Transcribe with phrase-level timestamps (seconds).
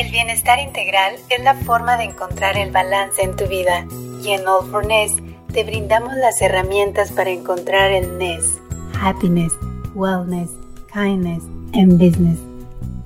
[0.00, 3.86] El bienestar integral es la forma de encontrar el balance en tu vida
[4.24, 5.12] y en All for Ness
[5.52, 8.58] te brindamos las herramientas para encontrar el Ness.
[8.98, 9.52] Happiness,
[9.94, 10.50] Wellness,
[10.92, 12.38] Kindness and Business.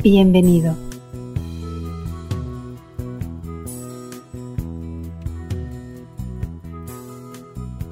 [0.04, 0.76] Bienvenido.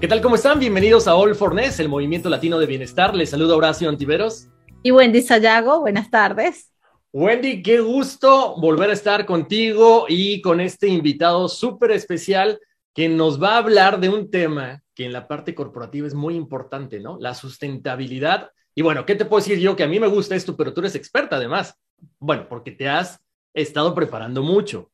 [0.00, 0.20] ¿Qué tal?
[0.22, 0.58] ¿Cómo están?
[0.58, 3.16] Bienvenidos a All for Ness, el movimiento latino de bienestar.
[3.16, 4.48] Les saluda Horacio Antiveros.
[4.82, 6.71] Y Wendy Sayago, buenas tardes.
[7.14, 12.58] Wendy, qué gusto volver a estar contigo y con este invitado súper especial
[12.94, 16.36] que nos va a hablar de un tema que en la parte corporativa es muy
[16.36, 17.18] importante, ¿no?
[17.20, 18.50] La sustentabilidad.
[18.74, 19.76] Y bueno, ¿qué te puedo decir yo?
[19.76, 21.78] Que a mí me gusta esto, pero tú eres experta además.
[22.18, 23.20] Bueno, porque te has
[23.52, 24.91] estado preparando mucho.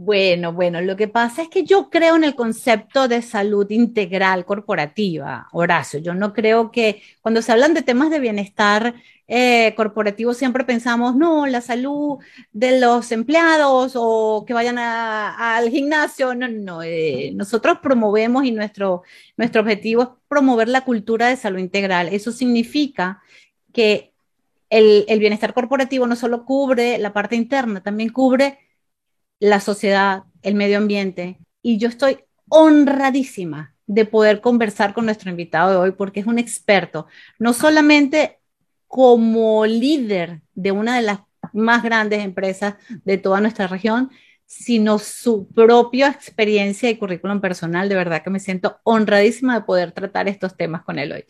[0.00, 4.44] Bueno, bueno, lo que pasa es que yo creo en el concepto de salud integral
[4.44, 5.98] corporativa, Horacio.
[5.98, 8.94] Yo no creo que cuando se hablan de temas de bienestar
[9.26, 12.18] eh, corporativo siempre pensamos, no, la salud
[12.52, 16.32] de los empleados o que vayan al gimnasio.
[16.32, 19.02] No, no, eh, nosotros promovemos y nuestro,
[19.36, 22.08] nuestro objetivo es promover la cultura de salud integral.
[22.12, 23.20] Eso significa
[23.72, 24.12] que
[24.70, 28.58] el, el bienestar corporativo no solo cubre la parte interna, también cubre
[29.40, 31.38] la sociedad, el medio ambiente.
[31.62, 36.38] Y yo estoy honradísima de poder conversar con nuestro invitado de hoy porque es un
[36.38, 37.06] experto,
[37.38, 38.38] no solamente
[38.86, 41.20] como líder de una de las
[41.52, 44.10] más grandes empresas de toda nuestra región,
[44.46, 47.88] sino su propia experiencia y currículum personal.
[47.88, 51.24] De verdad que me siento honradísima de poder tratar estos temas con él hoy.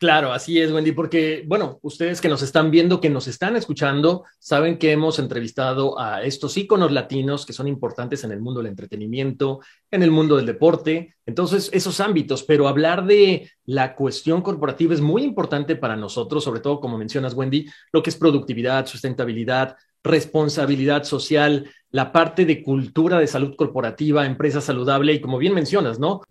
[0.00, 4.24] Claro, así es, Wendy, porque, bueno, ustedes que nos están viendo, que nos están escuchando,
[4.38, 8.70] saben que hemos entrevistado a estos íconos latinos que son importantes en el mundo del
[8.70, 9.60] entretenimiento,
[9.90, 15.02] en el mundo del deporte, entonces esos ámbitos, pero hablar de la cuestión corporativa es
[15.02, 21.04] muy importante para nosotros, sobre todo, como mencionas, Wendy, lo que es productividad, sustentabilidad, responsabilidad
[21.04, 26.22] social, la parte de cultura de salud corporativa, empresa saludable y como bien mencionas, ¿no?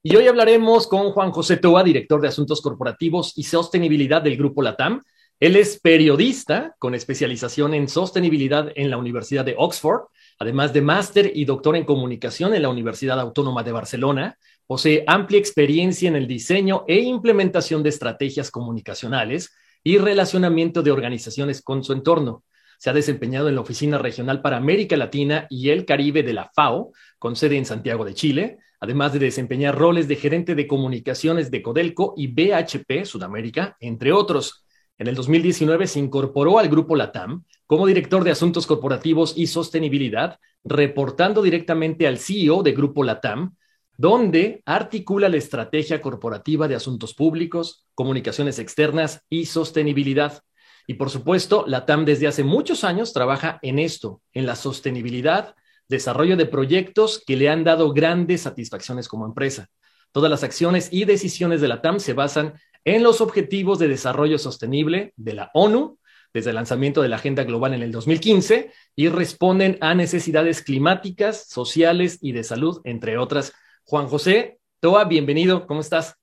[0.00, 4.62] Y hoy hablaremos con Juan José Toa, director de Asuntos Corporativos y Sostenibilidad del Grupo
[4.62, 5.02] LATAM.
[5.40, 10.02] Él es periodista con especialización en sostenibilidad en la Universidad de Oxford,
[10.38, 14.38] además de máster y doctor en comunicación en la Universidad Autónoma de Barcelona.
[14.68, 21.60] Posee amplia experiencia en el diseño e implementación de estrategias comunicacionales y relacionamiento de organizaciones
[21.60, 22.44] con su entorno.
[22.78, 26.48] Se ha desempeñado en la Oficina Regional para América Latina y el Caribe de la
[26.54, 31.50] FAO, con sede en Santiago de Chile, además de desempeñar roles de gerente de comunicaciones
[31.50, 34.64] de Codelco y BHP Sudamérica, entre otros.
[34.98, 40.38] En el 2019 se incorporó al grupo LATAM como director de Asuntos Corporativos y Sostenibilidad,
[40.64, 43.54] reportando directamente al CEO de Grupo LATAM,
[43.96, 50.42] donde articula la estrategia corporativa de asuntos públicos, comunicaciones externas y sostenibilidad.
[50.86, 55.54] Y por supuesto, la TAM desde hace muchos años trabaja en esto, en la sostenibilidad,
[55.88, 59.68] desarrollo de proyectos que le han dado grandes satisfacciones como empresa.
[60.12, 62.54] Todas las acciones y decisiones de la TAM se basan
[62.84, 65.98] en los Objetivos de Desarrollo Sostenible de la ONU
[66.32, 71.48] desde el lanzamiento de la Agenda Global en el 2015 y responden a necesidades climáticas,
[71.48, 73.52] sociales y de salud, entre otras.
[73.84, 76.16] Juan José, Toa, bienvenido, ¿cómo estás?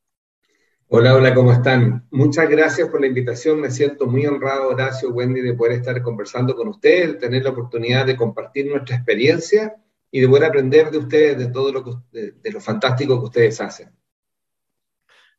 [0.98, 2.08] Hola, hola, ¿cómo están?
[2.10, 3.60] Muchas gracias por la invitación.
[3.60, 7.50] Me siento muy honrado, Horacio, Wendy, de poder estar conversando con ustedes, de tener la
[7.50, 9.76] oportunidad de compartir nuestra experiencia
[10.10, 13.90] y de poder aprender de ustedes, de todo lo, lo fantástico que ustedes hacen.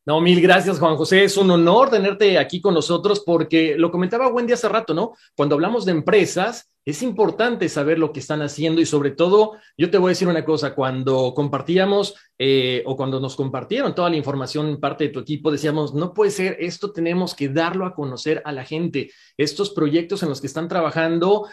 [0.06, 1.25] No, mil gracias, Juan José.
[1.25, 5.14] Es un honor tenerte aquí con nosotros porque lo comentaba Wendy hace rato, ¿no?
[5.35, 9.91] Cuando hablamos de empresas, es importante saber lo que están haciendo y sobre todo, yo
[9.91, 14.14] te voy a decir una cosa, cuando compartíamos eh, o cuando nos compartieron toda la
[14.14, 18.43] información parte de tu equipo, decíamos, no puede ser, esto tenemos que darlo a conocer
[18.44, 19.11] a la gente.
[19.37, 21.49] Estos proyectos en los que están trabajando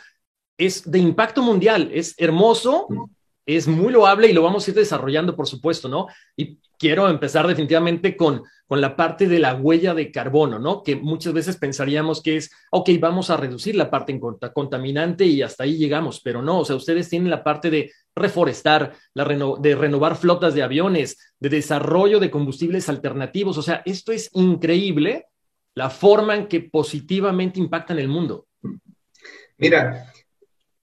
[0.60, 2.86] es de impacto mundial, es hermoso,
[3.48, 6.06] es muy loable y lo vamos a ir desarrollando, por supuesto, ¿no?
[6.38, 10.84] Y quiero empezar definitivamente con, con la parte de la huella de carbono, ¿no?
[10.84, 14.20] Que muchas veces pensaríamos que es, ok, vamos a reducir la parte
[14.54, 18.96] contaminante y hasta ahí llegamos, pero no, o sea, ustedes tienen la parte de reforestar,
[19.14, 19.24] la
[19.62, 25.28] de renovar flotas de aviones, de desarrollo de combustibles alternativos, o sea, esto es increíble
[25.76, 28.48] la forma en que positivamente impactan el mundo.
[29.58, 30.12] Mira,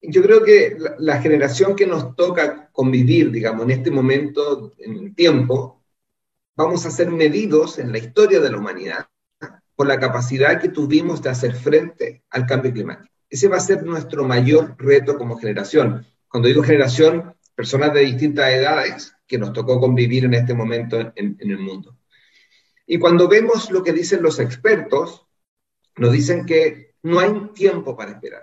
[0.00, 5.14] yo creo que la, generación que nos toca convivir, digamos, en este momento, en el
[5.14, 5.79] tiempo,
[6.62, 9.06] vamos a ser medidos en la historia de la humanidad
[9.74, 13.14] por la capacidad que tuvimos de hacer frente al cambio climático.
[13.28, 16.06] Ese va a ser nuestro mayor reto como generación.
[16.28, 21.36] Cuando digo generación, personas de distintas edades que nos tocó convivir en este momento en,
[21.38, 21.96] en el mundo.
[22.86, 25.26] Y cuando vemos lo que dicen los expertos,
[25.96, 28.42] nos dicen que no hay tiempo para esperar,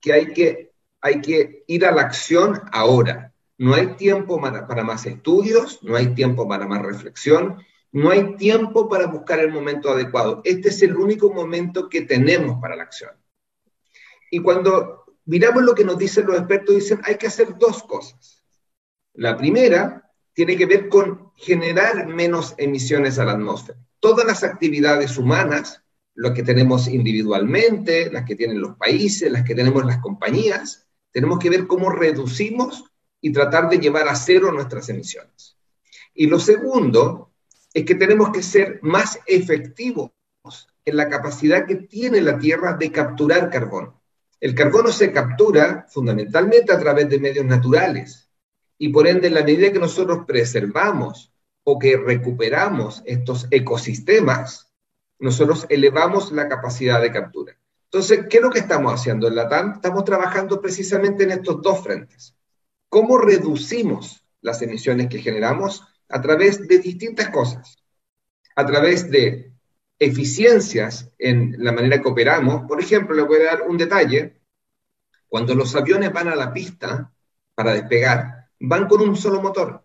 [0.00, 0.68] que hay que
[1.00, 3.32] hay que ir a la acción ahora.
[3.58, 7.58] No hay tiempo para, más estudios, no hay tiempo para más reflexión,
[7.90, 10.40] no hay tiempo para buscar el momento adecuado.
[10.44, 13.10] Este es el único momento que tenemos para la acción.
[14.30, 18.44] Y cuando miramos lo que nos dicen los expertos, dicen hay que hacer dos cosas.
[19.14, 23.80] La primera tiene que ver con generar menos emisiones a la atmósfera.
[23.98, 25.82] Todas las actividades humanas,
[26.14, 31.40] lo que tenemos individualmente, las que tienen los países, las que tenemos las compañías, tenemos
[31.40, 32.84] que ver cómo reducimos
[33.20, 35.56] y tratar de llevar a cero nuestras emisiones.
[36.14, 37.32] Y lo segundo
[37.72, 40.10] es que tenemos que ser más efectivos
[40.84, 44.02] en la capacidad que tiene la Tierra de capturar carbono.
[44.40, 48.30] El carbono se captura fundamentalmente a través de medios naturales
[48.78, 51.32] y por ende en la medida que nosotros preservamos
[51.64, 54.72] o que recuperamos estos ecosistemas,
[55.18, 57.58] nosotros elevamos la capacidad de captura.
[57.84, 59.72] Entonces, ¿qué es lo que estamos haciendo en la TAM?
[59.72, 62.37] Estamos trabajando precisamente en estos dos frentes.
[62.88, 65.82] ¿Cómo reducimos las emisiones que generamos?
[66.08, 67.76] A través de distintas cosas.
[68.56, 69.52] A través de
[69.98, 72.66] eficiencias en la manera que operamos.
[72.66, 74.40] Por ejemplo, le voy a dar un detalle.
[75.28, 77.12] Cuando los aviones van a la pista
[77.54, 79.84] para despegar, van con un solo motor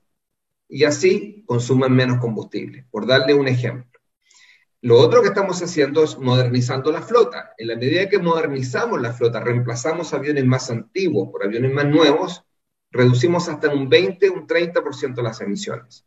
[0.69, 3.99] y así consumen menos combustible, por darle un ejemplo.
[4.81, 7.53] Lo otro que estamos haciendo es modernizando la flota.
[7.57, 12.43] En la medida que modernizamos la flota, reemplazamos aviones más antiguos por aviones más nuevos,
[12.93, 16.05] reducimos hasta un 20, un 30% las emisiones.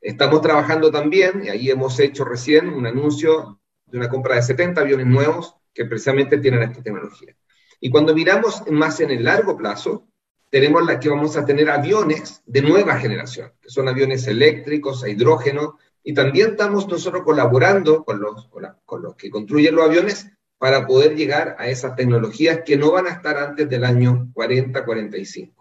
[0.00, 4.80] Estamos trabajando también, y ahí hemos hecho recién un anuncio de una compra de 70
[4.80, 7.34] aviones nuevos que precisamente tienen esta tecnología.
[7.80, 10.08] Y cuando miramos más en el largo plazo,
[10.50, 15.08] tenemos la que vamos a tener aviones de nueva generación, que son aviones eléctricos a
[15.08, 18.48] hidrógeno, y también estamos nosotros colaborando con los,
[18.84, 23.06] con, los que construyen los aviones para poder llegar a esas tecnologías que no van
[23.06, 25.55] a estar antes del año 40-45.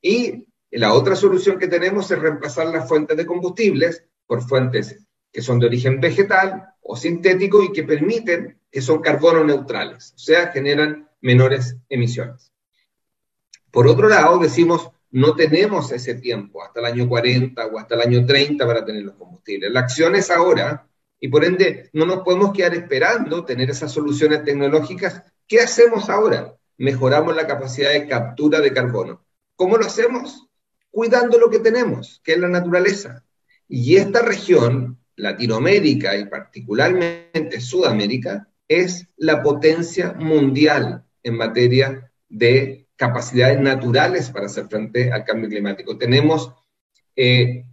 [0.00, 5.42] Y la otra solución que tenemos es reemplazar las fuentes de combustibles por fuentes que
[5.42, 10.48] son de origen vegetal o sintético y que permiten que son carbono neutrales, o sea,
[10.48, 12.52] generan menores emisiones.
[13.70, 18.00] Por otro lado, decimos, no tenemos ese tiempo, hasta el año 40 o hasta el
[18.02, 19.70] año 30 para tener los combustibles.
[19.70, 20.86] La acción es ahora
[21.20, 25.22] y por ende no nos podemos quedar esperando tener esas soluciones tecnológicas.
[25.46, 26.54] ¿Qué hacemos ahora?
[26.76, 29.24] Mejoramos la capacidad de captura de carbono.
[29.58, 30.46] ¿Cómo lo hacemos?
[30.88, 33.24] Cuidando lo que tenemos, que es la naturaleza.
[33.68, 43.60] Y esta región, Latinoamérica y particularmente Sudamérica, es la potencia mundial en materia de capacidades
[43.60, 45.98] naturales para hacer frente al cambio climático.
[45.98, 46.52] Tenemos
[47.16, 47.64] eh,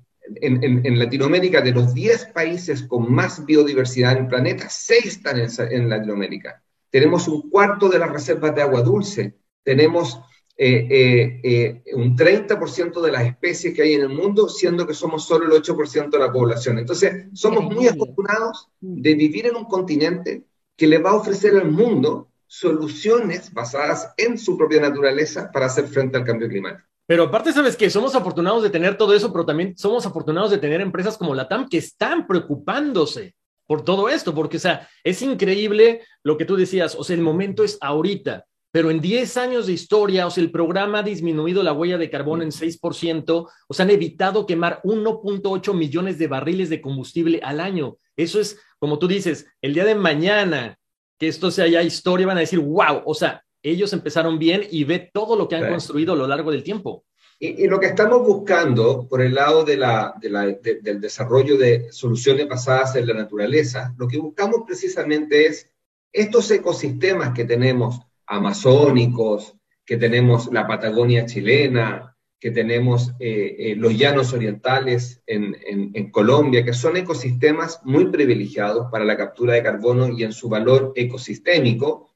[0.42, 5.88] en, Latinoamérica, de los 10 países con más biodiversidad en el planeta, 6 están en,
[5.88, 6.64] Latinoamérica.
[6.90, 9.36] Tenemos un cuarto de las reservas de agua dulce.
[9.64, 10.20] Tenemos
[10.58, 15.26] eh, eh, un 30% de las especies que hay en el mundo, siendo que somos
[15.26, 16.80] solo el 8% de la población.
[16.80, 20.44] Entonces, somos muy afortunados de vivir en un continente
[20.78, 25.88] que le va a ofrecer al mundo soluciones basadas en su propia naturaleza para hacer
[25.88, 26.88] frente al cambio climático.
[27.08, 30.58] Pero aparte, sabes que somos afortunados de tener todo eso, pero también somos afortunados de
[30.58, 33.36] tener empresas como la TAM que están preocupándose
[33.68, 37.22] por todo esto, porque, o sea, es increíble lo que tú decías, o sea, el
[37.22, 38.46] momento es ahorita,
[38.76, 42.10] pero en 10 años de historia, o sea, el programa ha disminuido la huella de
[42.10, 47.62] carbono en 6%, o sea, han evitado quemar 1.8 millones de barriles de combustible al
[47.62, 47.96] año.
[48.18, 50.78] Eso es, como tú dices, el día de mañana
[51.18, 54.84] que esto sea ya historia, van a decir, wow, o sea, ellos empezaron bien y
[54.84, 57.06] ve todo lo que han construido a lo largo del tiempo.
[57.40, 62.98] Y, lo que estamos buscando por el lado de la, del desarrollo de soluciones basadas
[62.98, 65.72] en la naturaleza, lo que buscamos precisamente es
[66.12, 69.56] estos ecosistemas que tenemos amazónicos,
[69.86, 76.64] que tenemos la Patagonia chilena, que tenemos eh, eh, los llanos orientales en, en, Colombia,
[76.64, 82.12] que son ecosistemas muy privilegiados para la captura de carbono y en su valor ecosistémico.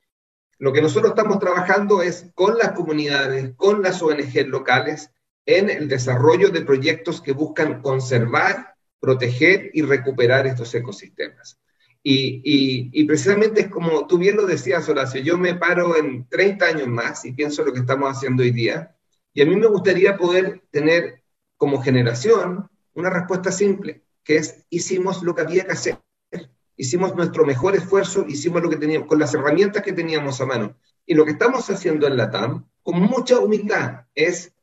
[0.58, 5.10] Lo que nosotros estamos trabajando es con las comunidades, con las ONG locales,
[5.46, 11.58] en el desarrollo de proyectos que buscan conservar, proteger y recuperar estos ecosistemas.
[12.01, 16.88] Y, precisamente es como tú bien lo decías, Horacio, yo me paro en 30 años
[16.88, 18.96] más y pienso lo que estamos haciendo hoy día,
[19.34, 21.24] y a mí me gustaría poder tener
[21.58, 26.00] como generación una respuesta simple, que es hicimos lo que había que hacer,
[26.77, 30.75] hicimos nuestro mejor esfuerzo, hicimos lo que teníamos, con las herramientas que teníamos a mano.
[31.06, 34.53] Y lo que estamos haciendo en la TAM, con mucha humildad, es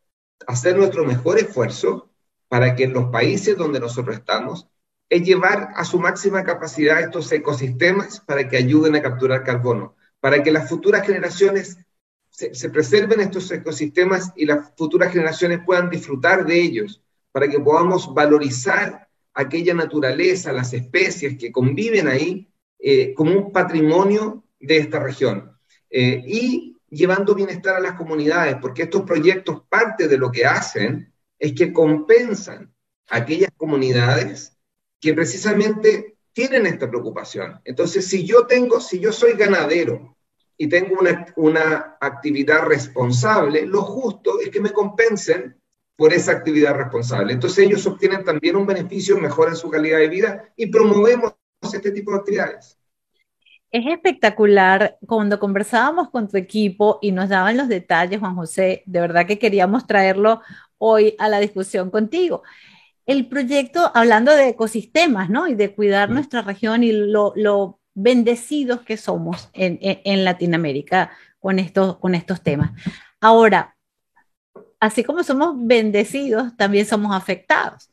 [0.46, 2.10] hacer nuestro mejor esfuerzo
[2.48, 4.68] para que en los países donde nosotros estamos
[5.08, 10.42] es llevar a su máxima capacidad estos ecosistemas para que ayuden a capturar carbono, para
[10.42, 11.78] que las futuras generaciones
[12.30, 18.12] se, preserven estos ecosistemas y las futuras generaciones puedan disfrutar de ellos, para que podamos
[18.12, 22.48] valorizar aquella naturaleza, las especies que conviven ahí
[22.78, 25.52] eh, como un patrimonio de esta región.
[25.90, 31.12] Eh, y llevando bienestar a las comunidades, porque estos proyectos, parte de lo que hacen
[31.38, 32.72] es que compensan
[33.08, 34.55] a aquellas comunidades
[35.06, 37.60] que precisamente tienen esta preocupación.
[37.64, 40.16] Entonces, si yo tengo, si yo soy ganadero
[40.58, 45.60] y tengo una, una actividad responsable, lo justo es que me compensen
[45.94, 47.32] por esa actividad responsable.
[47.32, 52.10] Entonces ellos obtienen también un beneficio, mejoran su calidad de vida y promovemos este tipo
[52.10, 52.76] de actividades.
[53.70, 59.00] Es espectacular cuando conversábamos con tu equipo y nos daban los detalles, Juan José, de
[59.00, 60.40] verdad que queríamos traerlo
[60.78, 62.42] hoy a la discusión contigo
[63.06, 65.46] el proyecto, hablando de ecosistemas, ¿no?
[65.46, 72.14] Y de cuidar nuestra región y lo, bendecidos que somos en, Latinoamérica con estos, con
[72.14, 72.72] estos temas.
[73.20, 73.76] Ahora,
[74.80, 77.90] así como somos bendecidos, también somos afectados,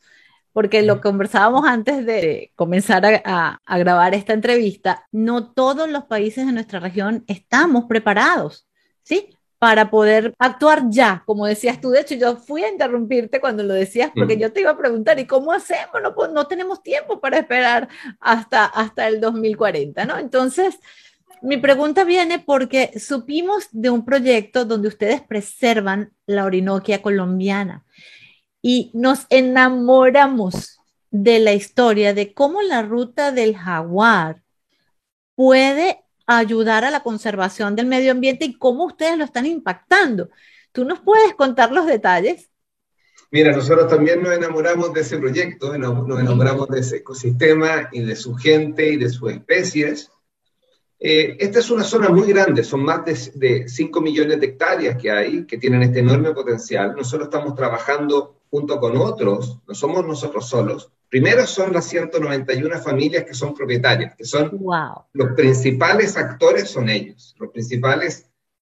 [0.52, 6.46] porque lo conversábamos antes de comenzar a, a grabar esta entrevista, no todos los países
[6.46, 8.68] de nuestra región estamos preparados,
[9.02, 9.30] ¿sí?
[9.64, 11.88] Para poder actuar ya, como decías tú.
[11.88, 15.18] De hecho, yo fui a interrumpirte cuando lo decías, porque yo te iba a preguntar,
[15.18, 16.02] ¿y cómo hacemos?
[16.02, 17.88] No, no tenemos tiempo para esperar
[18.20, 20.18] hasta, hasta el 2040, ¿no?
[20.18, 20.78] Entonces,
[21.40, 27.86] mi pregunta viene porque supimos de un proyecto donde ustedes preservan la Orinoquia colombiana
[28.60, 30.78] y nos enamoramos
[31.10, 34.42] de la historia de cómo la ruta del jaguar
[35.34, 40.30] puede ayudar a la conservación del medio ambiente y cómo ustedes lo están impactando.
[40.72, 42.50] ¿Tú nos puedes contar los detalles?
[43.30, 48.14] Mira, nosotros también nos enamoramos de ese proyecto, nos enamoramos de ese ecosistema y de
[48.14, 50.10] su gente y de sus especies.
[51.00, 54.96] Eh, esta es una zona muy grande, son más de, de 5 millones de hectáreas
[54.96, 56.94] que hay, que tienen este enorme potencial.
[56.96, 63.22] Nosotros estamos trabajando junto con otros, no somos nosotros solos, Primero son las 191 familias
[63.22, 64.50] que son propietarias, que son
[65.12, 68.28] los principales actores son ellos, los principales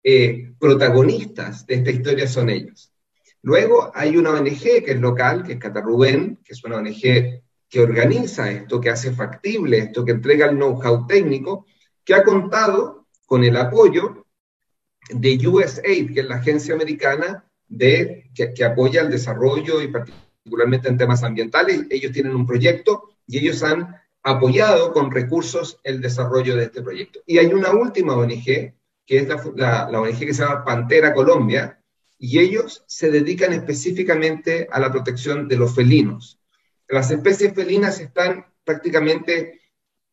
[0.04, 2.92] eh, protagonistas de esta historia son ellos.
[3.42, 7.80] Luego hay una ONG que es local, que es Catarrubén, que es una ONG que
[7.80, 11.66] organiza esto, que hace factible esto, que entrega el know-how técnico,
[12.04, 14.26] que ha contado con el apoyo
[15.10, 20.35] de USAID, que es la agencia americana de, que, que apoya el desarrollo y participación
[20.46, 21.88] particularmente en temas ambientales.
[21.90, 27.20] Ellos tienen un proyecto y ellos han apoyado con recursos el desarrollo de este proyecto.
[27.26, 28.76] Y hay una última ONG, que
[29.08, 31.82] es la, la, ONG que se llama Pantera Colombia,
[32.20, 36.40] y ellos se dedican específicamente a la protección de los felinos.
[36.88, 39.62] Las especies felinas están prácticamente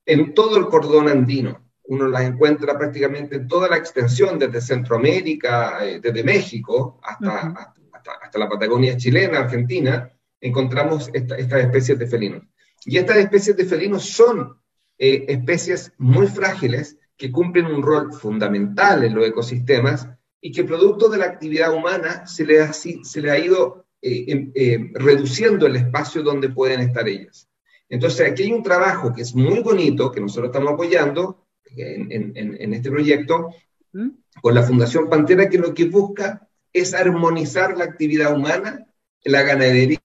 [0.06, 1.70] en todo el cordón andino.
[1.84, 7.54] Uno las encuentra prácticamente en toda la extensión, desde Centroamérica, eh, desde México hasta,
[7.92, 10.10] hasta, hasta, la Patagonia chilena, Argentina,
[10.42, 12.42] encontramos estas especies de felinos.
[12.84, 14.58] Y estas especies de felinos son
[14.98, 20.08] eh, especies muy frágiles que cumplen un rol fundamental en los ecosistemas
[20.40, 24.24] y que producto de la actividad humana se le ha, se le ha ido eh,
[24.26, 27.48] em, eh, reduciendo el espacio donde pueden estar ellas.
[27.88, 31.46] Entonces, aquí hay un trabajo que es muy bonito, que nosotros estamos apoyando
[31.76, 33.50] en, en, en este proyecto,
[33.92, 34.08] ¿Mm?
[34.40, 38.86] con la Fundación Pantera, que lo que busca es armonizar la actividad humana,
[39.24, 39.98] la ganadería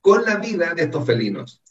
[0.00, 1.62] con la vida de estos felinos.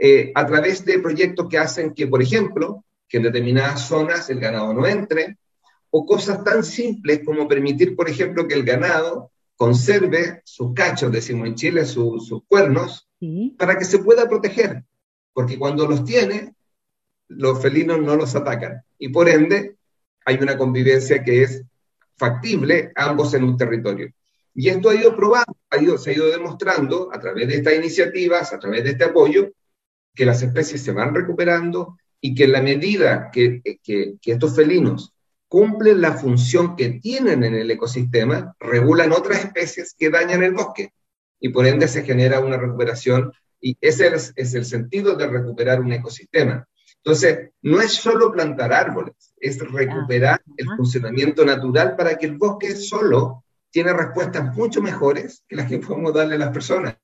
[0.00, 4.38] eh, a través de proyectos que hacen que, por ejemplo, que en determinadas zonas el
[4.38, 5.38] ganado no entre,
[5.90, 11.48] o cosas tan simples como permitir, por ejemplo, que el ganado conserve sus cachos, decimos
[11.48, 13.08] en Chile, sus cuernos,
[13.56, 14.84] para que se pueda proteger,
[15.32, 16.54] porque cuando los tiene,
[17.26, 19.74] los felinos no los atacan, y por ende
[20.24, 21.64] hay una convivencia que es
[22.16, 24.12] factible, ambos en un territorio.
[24.60, 27.76] Y esto ha ido probando, ha ido, se ha ido demostrando a través de estas
[27.76, 29.52] iniciativas, a través de este apoyo,
[30.12, 35.14] que las especies se van recuperando y que en la medida que, que, estos felinos
[35.46, 40.92] cumplen la función que tienen en el ecosistema, regulan otras especies que dañan el bosque
[41.38, 45.80] y por ende se genera una recuperación y ese es, es el sentido de recuperar
[45.80, 46.66] un ecosistema.
[46.96, 52.74] Entonces, no es solo plantar árboles, es recuperar el funcionamiento natural para que el bosque
[52.74, 56.96] solo tiene respuestas mucho mejores que las que podemos darle a las personas.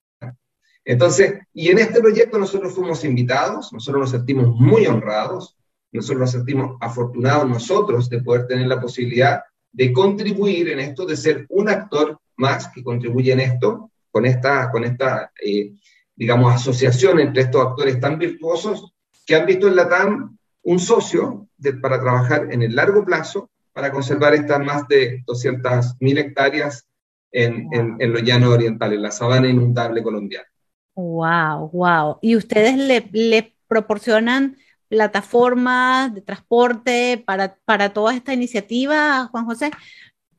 [0.85, 5.56] Entonces, y en este proyecto nosotros fuimos invitados, nosotros nos sentimos muy honrados,
[5.92, 9.42] nosotros nos sentimos afortunados nosotros de poder tener la posibilidad
[9.73, 14.71] de contribuir en esto, de ser un actor más que contribuye en esto, con esta,
[14.71, 15.73] con esta eh,
[16.14, 18.92] digamos, asociación entre estos actores tan virtuosos
[19.26, 21.49] que han visto en la TAM un socio
[21.80, 26.88] para trabajar en el largo plazo para conservar estas más de 200.000 hectáreas
[27.31, 30.47] en, en, en los llanos orientales, la sabana inundable colombiana.
[30.95, 32.19] Wow, wow.
[32.23, 34.57] ¿Y ustedes le, le proporcionan
[34.88, 39.71] plataformas de transporte para, para toda esta iniciativa, Juan José?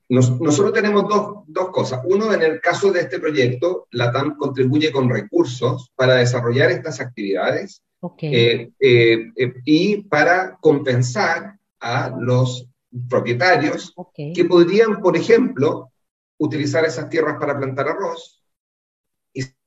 [0.07, 2.01] nosotros tenemos dos, dos, cosas.
[2.05, 6.99] Uno, en el caso de este proyecto, la TAM contribuye con recursos para desarrollar estas
[6.99, 7.81] actividades
[8.21, 12.67] eh, eh, eh, y para compensar a los
[13.09, 13.93] propietarios
[14.33, 15.91] que podrían, por ejemplo,
[16.37, 18.35] utilizar esas tierras para plantar arroz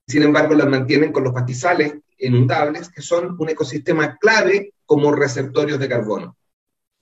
[0.09, 5.79] sin embargo las mantienen con los pastizales inundables, que son un ecosistema clave como receptorios
[5.79, 6.37] de carbono.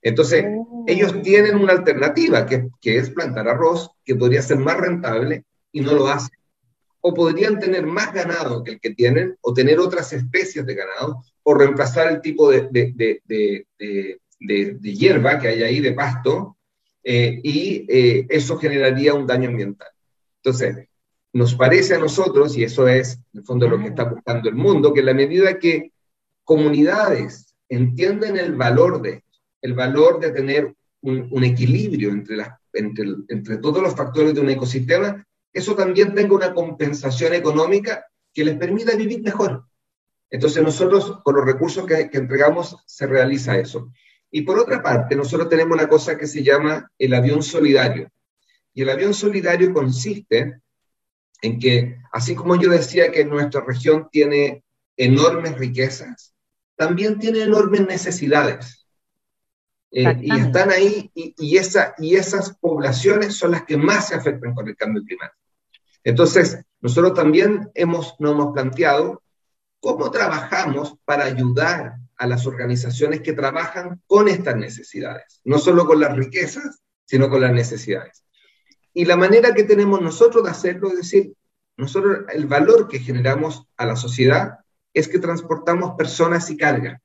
[0.03, 0.85] Entonces, oh.
[0.87, 5.81] ellos tienen una alternativa, que, que, es plantar arroz, que podría ser más rentable y
[5.81, 6.37] no lo hacen.
[7.01, 11.23] O podrían tener más ganado que el que tienen, o tener otras especies de ganado,
[11.45, 16.57] o reemplazar el tipo de, de, de, de hierba que hay ahí, de pasto,
[17.03, 19.89] eh, y eh, eso generaría un daño ambiental.
[20.43, 20.89] Entonces,
[21.33, 24.55] nos parece a nosotros, y eso es en el fondo lo que está buscando el
[24.55, 25.93] mundo, que en la medida que
[26.45, 29.23] comunidades entienden el valor de
[29.67, 32.37] el valor de tener un, equilibrio entre,
[32.73, 38.45] entre, entre todos los factores de un ecosistema, eso también tenga una compensación económica que
[38.45, 39.65] les permita vivir mejor.
[40.31, 43.93] Entonces nosotros con los recursos que, que, entregamos se realiza eso.
[44.37, 48.11] Y por otra parte, nosotros tenemos una cosa que se llama el avión solidario.
[48.75, 50.61] Y el avión solidario consiste
[51.41, 54.63] en que, así como yo decía que nuestra región tiene
[54.95, 56.35] enormes riquezas,
[56.75, 58.87] también tiene enormes necesidades.
[59.91, 64.55] Eh, y están ahí, y, esa, y esas poblaciones son las que más se afectan
[64.55, 65.41] con el cambio climático.
[66.05, 69.23] Entonces, nosotros también hemos, nos hemos planteado
[69.81, 76.01] cómo trabajamos para ayudar a las organizaciones que trabajan con estas necesidades, no solo con
[76.01, 78.25] las riquezas, sino con las necesidades.
[78.93, 81.35] Y la manera que tenemos nosotros de hacerlo es decir,
[81.77, 84.59] nosotros el valor que generamos a la sociedad
[84.95, 87.01] es que transportamos personas y carga.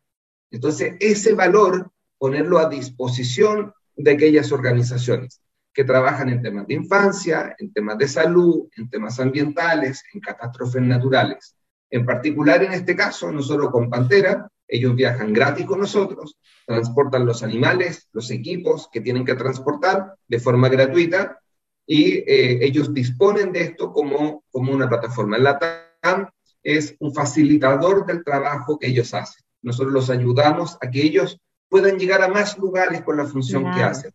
[0.50, 5.42] Entonces, ese valor, ponerlo a disposición de aquellas organizaciones
[5.74, 10.82] que trabajan en temas de infancia, en temas de salud, en temas ambientales, en catástrofes
[10.82, 11.56] naturales.
[11.90, 17.44] En particular, en este caso, nosotros con Pantera, ellos viajan gratis con nosotros, transportan los
[17.44, 21.40] animales, los equipos que tienen que transportar de forma gratuita
[21.86, 25.38] y eh, ellos disponen de esto como, como una plataforma.
[25.38, 26.30] La TAM
[26.64, 29.44] es un facilitador del trabajo que ellos hacen.
[29.62, 33.84] Nosotros los ayudamos a que ellos puedan llegar a más lugares con la función que
[33.84, 34.14] hacen.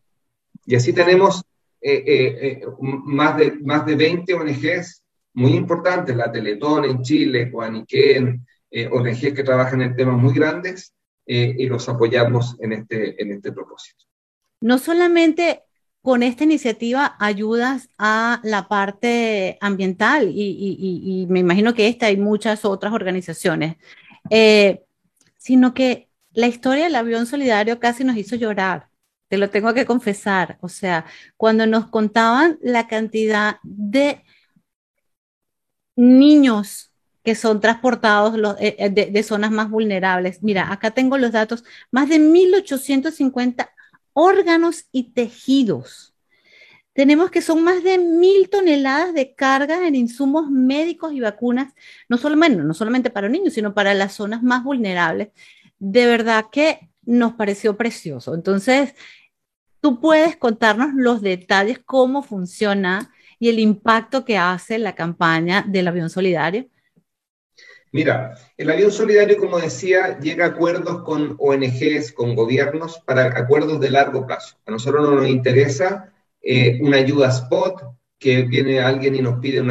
[0.65, 1.45] Y así tenemos
[1.83, 5.03] eh, eh, más, de, más de 20 ONGs
[5.35, 8.47] muy importantes, la Teletón en Chile, Juaniquén,
[8.91, 10.95] ONGs que trabajan en temas muy grandes
[11.29, 14.05] y los apoyamos en este, en este propósito.
[14.61, 15.63] No solamente
[16.07, 22.65] con esta iniciativa ayudas a la parte ambiental y, me imagino que esta y muchas
[22.65, 23.75] otras organizaciones,
[24.31, 24.85] eh,
[25.37, 28.89] sino que la historia del avión solidario casi nos hizo llorar,
[29.27, 34.23] te lo tengo que confesar, o sea, cuando nos contaban la cantidad de
[35.97, 36.86] niños
[37.27, 40.43] que son transportados eh, eh, de, de, zonas más vulnerables.
[40.43, 43.69] Mira, acá tengo los datos, más de 1.850
[44.15, 46.15] órganos y tejidos
[46.97, 51.75] tenemos que son más de mil toneladas de carga en insumos médicos y vacunas,
[52.09, 55.29] no, solamente, no solamente para niños, sino para las zonas más vulnerables.
[55.79, 58.35] De verdad que nos pareció precioso.
[58.35, 58.95] Entonces,
[59.83, 65.89] tú puedes contarnos los detalles, cómo funciona y el impacto que hace la campaña del
[65.89, 66.67] avión solidario.
[67.97, 73.81] Mira, el avión solidario, como decía, llega a acuerdos con ONGs, con gobiernos, para acuerdos
[73.81, 74.59] de largo plazo.
[74.67, 77.85] A nosotros no nos interesa eh, una ayuda spot,
[78.19, 79.65] que viene alguien y nos pide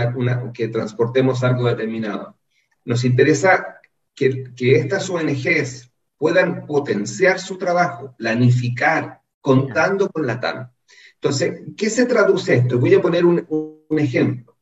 [0.55, 2.35] que transportemos algo determinado.
[2.83, 3.79] Nos interesa
[4.15, 10.71] que, que estas ONGs puedan potenciar su trabajo, planificar, contando con la TAM.
[11.13, 12.79] Entonces, ¿qué se traduce esto?
[12.79, 14.57] Voy a poner un, un ejemplo.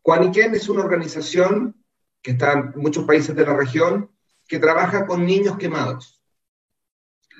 [0.00, 1.76] Juaniquén es una organización
[2.22, 4.10] que está en muchos países de la región
[4.46, 6.20] que trabaja con niños quemados.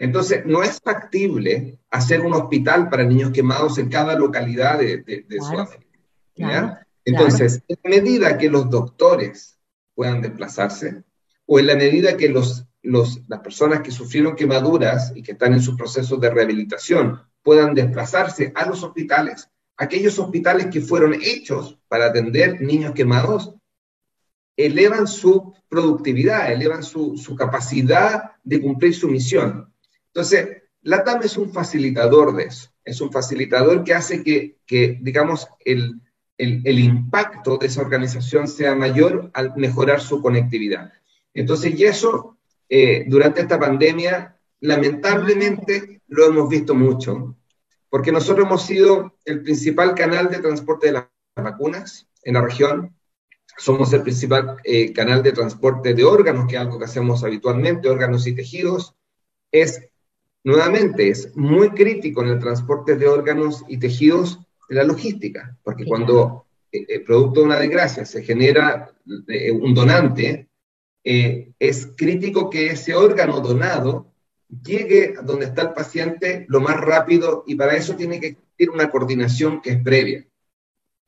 [0.01, 5.41] Entonces, no es factible hacer un hospital para niños quemados en cada localidad de, de,
[5.41, 6.87] Sudamérica.
[7.05, 9.59] Entonces, en medida que los doctores
[9.95, 11.05] puedan desplazarse,
[11.47, 15.63] o en la medida que los las personas que sufrieron quemaduras y que están en
[15.63, 22.07] sus procesos de rehabilitación puedan desplazarse a los hospitales, aquellos hospitales que fueron hechos para
[22.07, 23.55] atender niños quemados,
[24.57, 29.73] elevan su productividad, elevan su, capacidad de cumplir su misión.
[30.09, 35.49] Entonces, la TAM es un facilitador de eso, es un facilitador que hace que, digamos,
[35.65, 36.01] el,
[36.37, 40.93] el impacto de esa organización sea mayor al mejorar su conectividad.
[41.35, 42.37] Entonces, y eso
[42.75, 47.37] eh, durante esta pandemia, lamentablemente lo hemos visto mucho,
[47.91, 52.97] porque nosotros hemos sido el principal canal de transporte de las vacunas en la región,
[53.59, 57.89] somos el principal eh, canal de transporte de órganos, que es algo que hacemos habitualmente,
[57.89, 58.95] órganos y tejidos,
[59.51, 59.89] es,
[60.45, 66.47] nuevamente, es muy crítico en el transporte de órganos y tejidos la logística, porque cuando,
[66.71, 68.91] eh, producto de una desgracia, se genera
[69.61, 70.49] un donante,
[71.05, 74.13] eh, es crítico que ese órgano donado
[74.63, 78.71] llegue a donde está el paciente lo más rápido y para eso tiene que existir
[78.71, 80.27] una coordinación que es previa.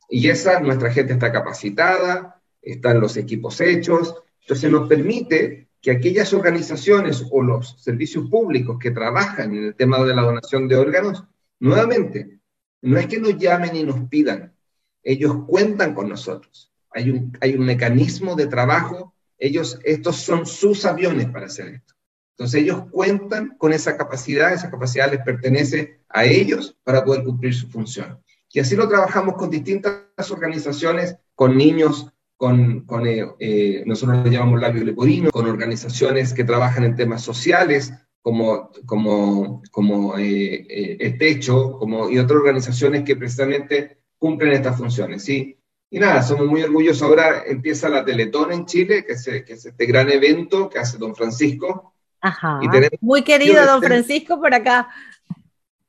[0.09, 2.34] Y esa, nuestra gente está capacitada,
[2.65, 8.91] están los equipos hechos, entonces nos permite que aquellas organizaciones o los servicios públicos que
[8.91, 11.25] trabajan en el tema de la donación de órganos,
[11.61, 12.39] nuevamente,
[12.83, 14.55] no es que nos llamen y nos pidan,
[15.03, 16.73] ellos cuentan con nosotros.
[16.91, 21.95] Hay un, hay un mecanismo de trabajo ellos, estos son sus aviones para hacer esto.
[22.31, 27.55] Entonces ellos cuentan con esa capacidad, esa capacidad les pertenece a ellos para poder cumplir
[27.55, 28.19] su función.
[28.53, 32.13] Y así lo trabajamos con distintas organizaciones, con niños,
[32.45, 37.23] con, con eh, eh, nosotros lo llamamos labio leporino, con organizaciones que trabajan en temas
[37.23, 44.77] sociales, como, como, como eh, el Techo, como, y otras organizaciones que precisamente cumplen estas
[44.77, 45.25] funciones.
[45.25, 45.57] ¿sí?
[45.89, 47.01] Y nada, somos muy orgullosos.
[47.01, 50.99] Ahora empieza la Teletón en Chile, que es, que es este gran evento que hace
[50.99, 51.95] don Francisco.
[52.21, 52.61] Ajá.
[53.01, 54.91] muy querido don Francisco por acá.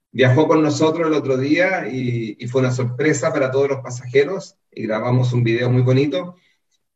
[0.09, 4.87] Viajó con nosotros el otro día y, fue una sorpresa para todos los pasajeros y
[4.87, 6.37] grabamos un video muy bonito.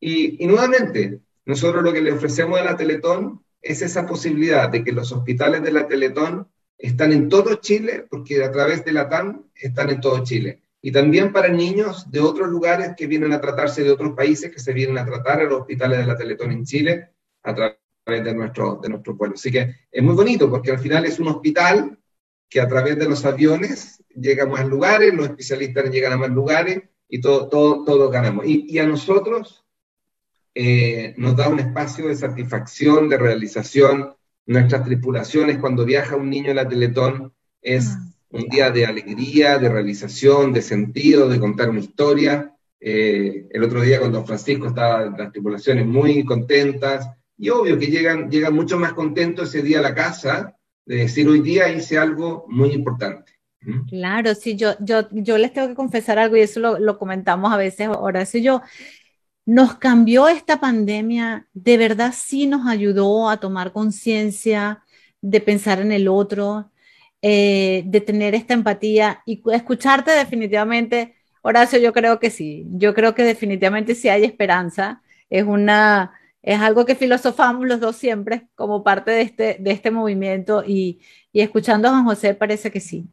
[0.00, 4.92] Y, nuevamente, nosotros lo que le ofrecemos a la Teletón es esa posibilidad de que
[4.92, 9.44] los hospitales de la Teletón están en todo Chile, porque a través de la TAM
[9.54, 13.82] están en todo Chile y también para niños de otros lugares que vienen a tratarse
[13.82, 16.64] de otros países, que se vienen a tratar a los hospitales de la Teletón en
[16.64, 17.10] Chile
[17.42, 19.34] a través de nuestro, de nuestro pueblo.
[19.34, 21.98] Así que es muy bonito porque al final es un hospital
[22.48, 26.30] que a través de los aviones llega a más lugares, los especialistas llegan a más
[26.30, 28.46] lugares y todo, todo, todos ganamos.
[28.46, 29.64] Y, a nosotros
[30.62, 34.14] eh, nos da un espacio de satisfacción, de realización.
[34.46, 39.58] Nuestras tripulaciones, cuando viaja un niño en la Teletón, es ah un día de alegría,
[39.58, 42.54] de realización, de sentido, de contar una historia.
[42.80, 47.88] Eh, el otro día con don Francisco estaban las tripulaciones muy contentas y obvio que
[47.88, 51.98] llegan, llegan mucho más contentos ese día a la casa de decir hoy día hice
[51.98, 53.32] algo muy importante.
[53.62, 53.88] ¿Mm?
[53.88, 57.52] Claro, sí, yo, yo, yo les tengo que confesar algo y eso lo, lo comentamos
[57.52, 58.62] a veces, Horacio y yo.
[59.46, 64.84] Nos cambió esta pandemia, de verdad sí nos ayudó a tomar conciencia
[65.20, 66.70] de pensar en el otro,
[67.22, 73.14] eh, de tener esta empatía y escucharte definitivamente, Horacio, yo creo que sí, yo creo
[73.14, 78.84] que definitivamente sí hay esperanza, es una, es algo que filosofamos los dos siempre como
[78.84, 81.00] parte de este, de este movimiento y,
[81.32, 83.08] y escuchando a Juan José parece que sí.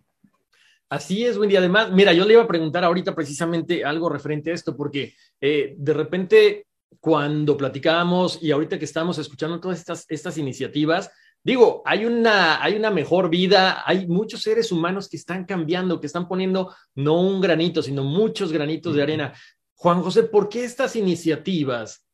[0.89, 1.55] Así es, Wendy.
[1.57, 5.75] Además, mira, yo le iba a preguntar ahorita precisamente algo referente a esto, porque eh,
[5.77, 6.67] de repente
[6.99, 11.11] cuando platicábamos y ahorita que estamos escuchando todas estas, estas iniciativas,
[11.43, 16.07] digo, hay una, hay una mejor vida, hay muchos seres humanos que están cambiando, que
[16.07, 19.33] están poniendo no un granito, sino muchos granitos de arena.
[19.75, 22.05] Juan José, ¿por qué estas iniciativas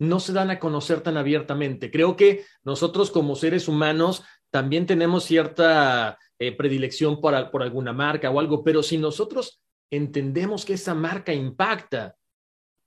[0.00, 1.90] no se dan a conocer tan abiertamente?
[1.90, 8.30] Creo que nosotros como seres humanos también tenemos cierta eh, predilección por, por alguna marca
[8.30, 12.16] o algo, pero si nosotros entendemos que esa marca impacta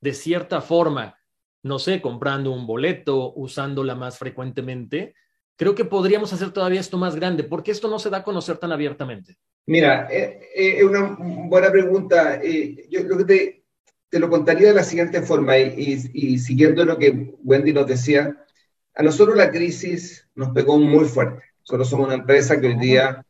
[0.02, 1.18] de cierta forma,
[1.64, 5.16] no sé, comprando un boleto, usándola más frecuentemente,
[5.56, 7.44] creo que podríamos hacer todavía esto más grande.
[7.44, 9.38] ¿Por qué esto no se da a conocer tan abiertamente?
[9.66, 12.42] Mira, eh, eh, es una buena pregunta.
[12.90, 13.64] yo lo que te,
[14.10, 18.46] te, lo contaría de la siguiente forma, y, y, siguiendo lo que Wendy nos decía,
[18.94, 21.44] a nosotros la crisis nos pegó muy fuerte.
[21.62, 23.26] Nosotros somos una empresa que hoy día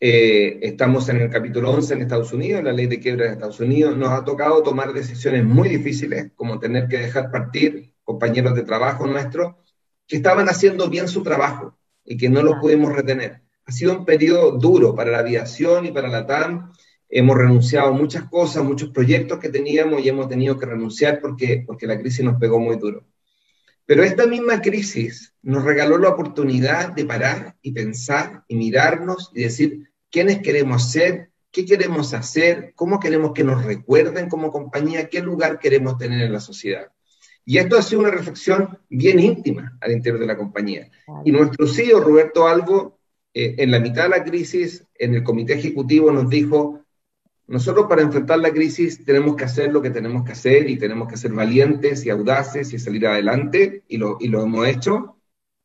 [0.00, 3.58] eh, estamos en el capítulo 11 en Estados Unidos, la ley de quiebra de Estados
[3.58, 3.96] Unidos.
[3.96, 9.06] Nos ha tocado tomar decisiones muy difíciles, como tener que dejar partir compañeros de trabajo
[9.06, 9.56] nuestros
[10.06, 13.42] que estaban haciendo bien su trabajo y que no los pudimos retener.
[13.66, 16.72] Ha sido un periodo duro para la aviación y para la TAM.
[17.10, 21.64] Hemos renunciado a muchas cosas, muchos proyectos que teníamos y hemos tenido que renunciar porque,
[21.66, 23.04] porque la crisis nos pegó muy duro.
[23.88, 29.44] Pero esta misma crisis nos regaló la oportunidad de parar y pensar y mirarnos y
[29.44, 35.22] decir, quiénes queremos ser, qué queremos hacer, cómo queremos que nos recuerden como compañía, qué
[35.22, 36.92] lugar queremos tener en la sociedad.
[37.46, 40.90] Y esto ha sido una reflexión bien íntima al interior de la compañía.
[41.24, 42.98] Y nuestro CEO, Roberto Albo,
[43.32, 46.84] eh, en la mitad de la crisis, en el comité ejecutivo, nos dijo,
[47.48, 51.08] nosotros para enfrentar la crisis tenemos que hacer lo que tenemos que hacer y tenemos
[51.08, 55.16] que ser valientes y audaces y salir adelante, y lo, hemos hecho,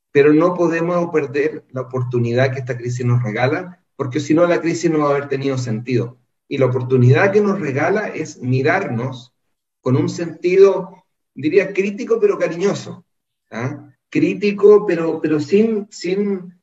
[0.10, 4.62] pero no podemos perder la oportunidad que esta crisis nos regala porque si no la
[4.62, 6.18] crisis no va a haber tenido sentido.
[6.48, 9.34] Y la oportunidad que nos regala es mirarnos
[9.82, 11.04] con un sentido,
[11.36, 13.06] diría, crítico pero cariñoso.
[13.52, 13.94] ¿ah?
[14.10, 16.54] Crítico pero, pero sin, sin,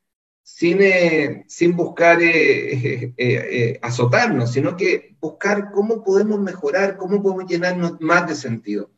[0.43, 7.49] sin, eh, sin buscar eh, eh, azotarnos, sino que buscar cómo podemos mejorar, cómo podemos
[7.49, 8.91] llenarnos más de sentido.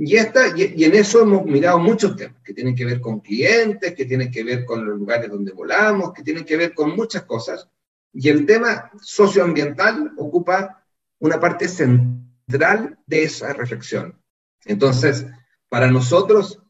[0.00, 3.94] Y, esta, y, en eso hemos mirado muchos temas que tienen que ver con clientes,
[3.94, 7.24] que tienen que ver con los lugares donde volamos, que tienen que ver con muchas
[7.24, 7.68] cosas.
[8.12, 10.84] Y el tema socioambiental ocupa
[11.18, 14.16] una parte central de esa reflexión.
[14.64, 15.26] Entonces,
[15.68, 16.62] para nosotros,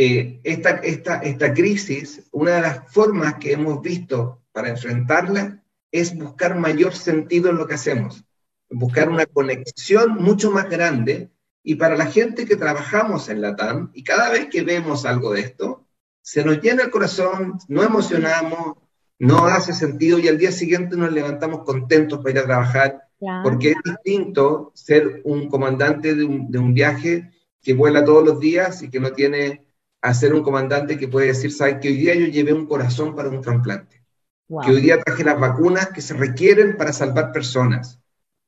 [0.00, 6.16] eh, esta, esta, esta crisis, una de las formas que hemos visto para enfrentarla es
[6.16, 8.24] buscar mayor sentido en lo que hacemos,
[8.70, 11.32] buscar una conexión mucho más grande.
[11.64, 15.32] Y para la gente que trabajamos en la TAM, y cada vez que vemos algo
[15.32, 15.84] de esto,
[16.22, 18.76] se nos llena el corazón, no emocionamos,
[19.18, 23.02] no hace sentido y al día siguiente nos levantamos contentos para ir a trabajar,
[23.42, 28.90] porque es distinto ser un comandante de un, viaje que vuela todos los días y
[28.90, 29.66] que no tiene
[30.00, 31.78] a ser un comandante que puede decir, ¿sabes?
[31.80, 34.02] Que hoy día yo llevé un corazón para un trasplante,
[34.48, 38.00] que hoy día traje las vacunas que se requieren para salvar personas,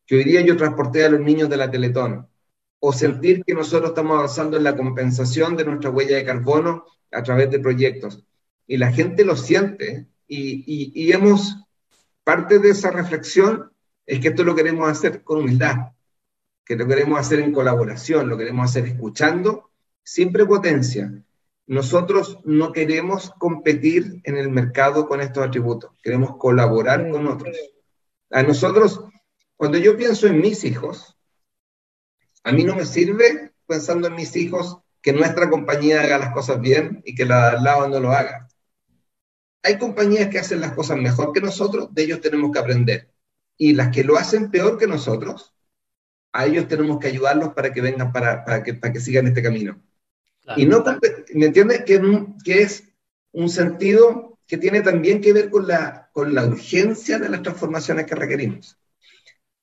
[0.07, 2.29] que hoy día yo transporté a los niños de la Teletón,
[2.81, 7.23] o sentir que nosotros estamos avanzando en la compensación de nuestra huella de carbono a
[7.23, 8.25] través de proyectos.
[8.67, 11.57] Y la gente lo siente y, y, hemos,
[12.25, 13.71] parte de esa reflexión
[14.07, 15.93] es que esto lo queremos hacer con humildad,
[16.65, 19.71] que lo queremos hacer en colaboración, lo queremos hacer escuchando,
[20.03, 21.13] sin prepotencia.
[21.71, 27.57] Nosotros no queremos competir en el mercado con estos atributos, queremos colaborar con otros.
[28.31, 29.05] A nosotros,
[29.55, 31.17] cuando yo pienso en mis hijos,
[32.43, 36.61] a mí no me sirve, pensando en mis hijos, que nuestra compañía haga las cosas
[36.61, 38.49] bien y que la de al lado no lo haga.
[39.63, 43.13] Hay compañías que hacen las cosas mejor que nosotros, de ellos tenemos que aprender.
[43.57, 45.55] Y las que lo hacen peor que nosotros,
[46.33, 49.41] a ellos tenemos que ayudarlos para que vengan, para, para, que, para que sigan este
[49.41, 49.81] camino.
[50.57, 50.85] Y no,
[51.35, 51.85] ¿me entiendes?
[51.85, 52.01] Que,
[52.45, 52.85] que es
[53.33, 58.07] un sentido que tiene también que ver con la, con la urgencia de las transformaciones
[58.07, 58.77] que requerimos.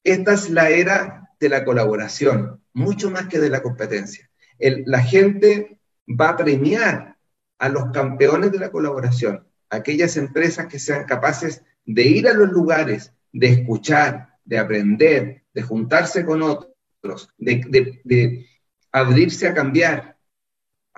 [0.04, 4.30] Esta es la era de la colaboración, mucho más que de la competencia.
[4.60, 7.18] la gente va a premiar
[7.60, 12.50] a los campeones de la colaboración, aquellas empresas que sean capaces de ir a los
[12.50, 18.46] lugares, de escuchar, de aprender, de juntarse con otros, de,
[18.92, 20.17] abrirse a cambiar,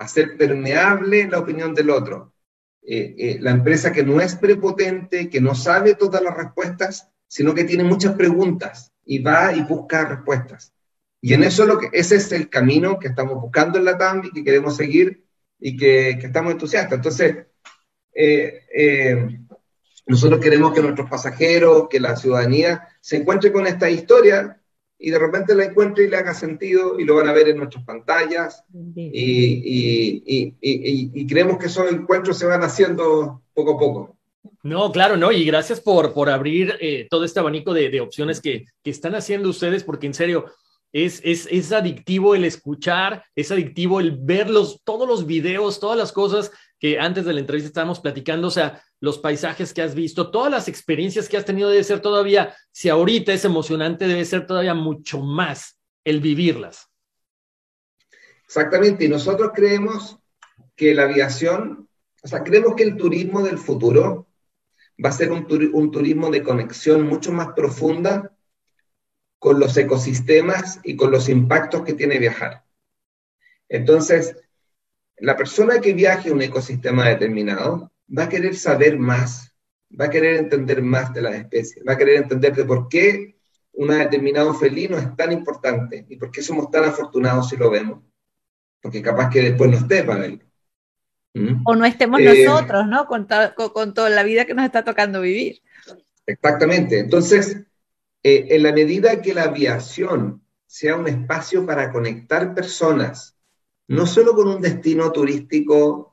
[0.00, 2.32] hacer permeable la opinión del otro.
[2.82, 7.54] Eh, eh, la empresa que no es prepotente, que no sabe todas las respuestas, sino
[7.54, 10.72] que tiene muchas preguntas y va y busca respuestas.
[11.20, 14.22] Y en eso lo que, ese es el camino que estamos buscando en la TAM
[14.24, 15.26] y que queremos seguir
[15.58, 16.94] y que, que estamos entusiastas.
[16.94, 17.46] Entonces,
[18.14, 19.38] eh,
[20.06, 24.59] nosotros queremos que nuestros pasajeros, que la ciudadanía se encuentre con esta historia
[25.02, 27.56] y de repente la encuentre y le haga sentido y lo van a ver en
[27.56, 28.62] nuestras pantallas
[28.94, 30.22] y,
[30.60, 34.16] y, creemos que esos encuentros se van haciendo poco a poco.
[34.62, 38.42] No, claro, no, y gracias por, por abrir eh, todo este abanico de, de opciones
[38.42, 40.44] que, que, están haciendo ustedes, porque en serio,
[40.92, 44.48] es, es, es, adictivo el escuchar, es adictivo el ver
[44.84, 48.82] todos los videos, todas las cosas que antes de la entrevista estábamos platicando, o sea,
[49.00, 52.88] los paisajes que has visto, todas las experiencias que has tenido debe ser todavía, si
[52.90, 56.88] ahorita es emocionante, debe ser todavía mucho más el vivirlas.
[58.44, 60.18] Exactamente, y nosotros creemos
[60.76, 61.88] que la aviación,
[62.22, 64.26] o sea, creemos que el turismo del futuro
[65.02, 68.36] va a ser un, un turismo de conexión mucho más profunda
[69.38, 72.64] con los ecosistemas y con los impactos que tiene viajar.
[73.68, 74.36] Entonces,
[75.16, 79.54] la persona que viaje a un ecosistema determinado va a querer saber más,
[79.98, 83.36] va a querer entender más de las especies, va a querer entender de por qué
[83.72, 88.00] un determinado felino es tan importante y por qué somos tan afortunados si lo vemos.
[88.82, 90.44] Porque capaz que después no esté para verlo.
[91.34, 91.62] ¿Mm?
[91.64, 93.06] O no estemos eh, nosotros, ¿no?
[93.06, 93.28] Con,
[93.72, 95.62] con, toda la vida que nos está tocando vivir.
[96.26, 96.98] Exactamente.
[96.98, 97.62] Entonces,
[98.22, 103.36] eh, en la medida que la aviación sea un espacio para conectar personas
[103.90, 106.09] no solo con un destino turístico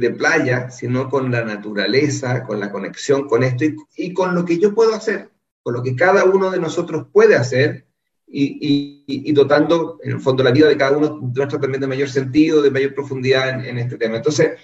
[0.00, 3.64] de playa, sino con la naturaleza, con la conexión con esto
[3.96, 5.30] y, con lo que yo puedo hacer,
[5.62, 7.86] con lo que cada uno de nosotros puede hacer
[8.26, 12.62] y, dotando, en el fondo, la vida de cada uno nuestro también de mayor sentido,
[12.62, 14.16] de mayor profundidad en, este tema.
[14.16, 14.58] Entonces,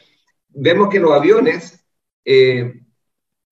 [0.48, 1.84] vemos que los aviones,
[2.24, 2.80] eh,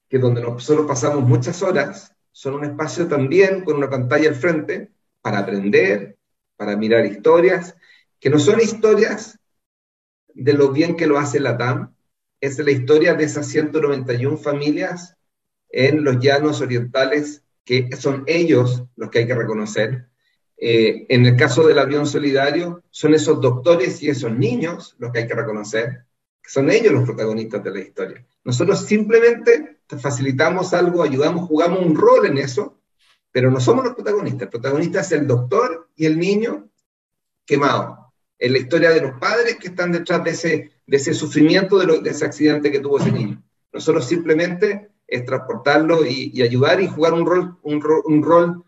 [0.08, 4.90] que donde nosotros pasamos muchas horas, son un espacio también con una pantalla al frente
[5.20, 6.16] para aprender,
[6.56, 7.76] para mirar historias
[8.18, 9.38] que no son historias
[10.36, 11.94] de lo bien que lo hace la TAM,
[12.40, 15.16] es la historia de esas 191 familias
[15.70, 20.08] en los llanos orientales, que son ellos los que hay que reconocer.
[20.58, 25.20] Eh, en el caso del avión solidario, son esos doctores y esos niños los que
[25.20, 26.04] hay que reconocer,
[26.42, 28.26] que son ellos los protagonistas de la historia.
[28.44, 32.78] Nosotros simplemente facilitamos algo, ayudamos, jugamos un rol en eso,
[33.32, 34.42] pero no somos los protagonistas.
[34.42, 36.68] El protagonista es el doctor y el niño
[37.44, 38.05] quemado
[38.38, 42.00] en la historia de los padres que están detrás de ese, de ese sufrimiento, de,
[42.00, 43.42] de ese accidente que tuvo ese niño.
[43.72, 48.64] Nosotros simplemente es transportarlo y, ayudar y jugar un rol, un, un rol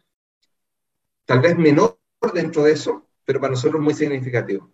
[1.25, 1.99] tal vez menor
[2.33, 4.73] dentro de eso, pero para nosotros muy significativo.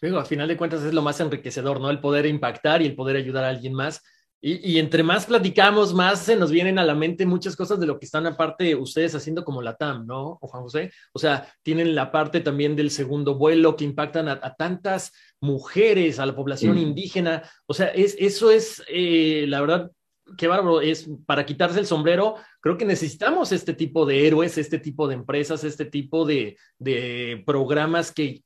[0.00, 1.88] Pero a final de cuentas es lo más enriquecedor, ¿no?
[1.88, 4.02] El poder impactar y el poder ayudar a alguien más
[4.44, 8.00] y, entre más platicamos, más se nos vienen a la mente muchas cosas de lo
[8.00, 10.36] que están aparte ustedes haciendo como la TAM, ¿no?
[10.40, 10.90] O Juan José.
[11.12, 16.26] O sea, tienen la parte también del segundo vuelo que impactan a, tantas mujeres, a
[16.26, 17.48] la población indígena.
[17.66, 19.92] O sea, es, eso es, eh, la verdad,
[20.36, 24.80] qué bárbaro, es para quitarse el sombrero, creo que necesitamos este tipo de héroes, este
[24.80, 28.42] tipo de empresas, este tipo de, de programas que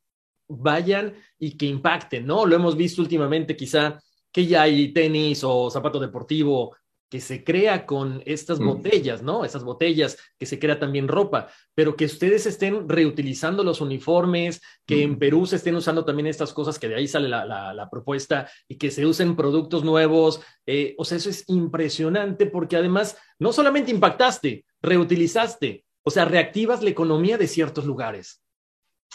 [0.46, 2.44] vayan y que impacten, ¿no?
[2.44, 3.98] Lo hemos visto últimamente quizá
[4.36, 6.76] que ya hay tenis o zapato deportivo
[7.08, 8.66] que se crea con estas mm.
[8.66, 9.46] botellas, ¿no?
[9.46, 15.04] Esas botellas que se crea también ropa, pero que ustedes estén reutilizando los uniformes, que
[15.04, 15.18] en mm.
[15.18, 18.90] Perú se estén usando también estas cosas, que de ahí sale la, propuesta y que
[18.90, 20.42] se usen productos nuevos.
[20.66, 26.82] Eh, o sea, eso es impresionante porque además no solamente impactaste, reutilizaste, o sea, reactivas
[26.82, 28.42] la economía de ciertos lugares.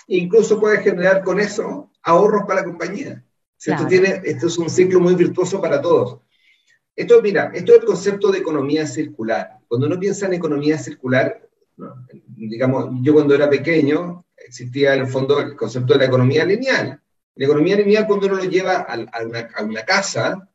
[0.07, 3.23] Incluso puedes generar con eso ahorros para la compañía.
[3.63, 6.19] Esto, tiene, esto es un ciclo muy virtuoso para todos.
[6.95, 9.59] Esto, mira, esto es el concepto de economía circular.
[9.67, 11.47] Cuando uno piensa en economía circular,
[12.27, 17.01] digamos, yo cuando era pequeño, existía en el fondo el concepto de la economía lineal.
[17.35, 20.49] La economía lineal, cuando uno lo lleva a, una, a una casa,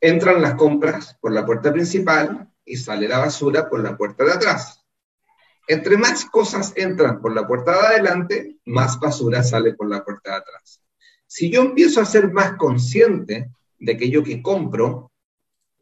[0.00, 4.32] entran las compras por la puerta principal y sale la basura por la puerta de
[4.32, 4.84] atrás.
[5.66, 10.32] Entre más cosas entran por la puerta de adelante, más basura sale por la puerta
[10.32, 10.82] de atrás.
[11.28, 15.12] Si yo empiezo a ser más consciente de aquello que compro,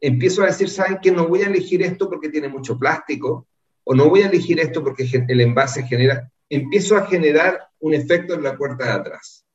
[0.01, 3.47] empiezo a decir, ¿saben que no voy a elegir esto porque tiene mucho plástico?
[3.85, 8.33] O no voy a elegir esto porque el envase genera, empiezo a generar un efecto
[8.33, 9.45] en la puerta de atrás.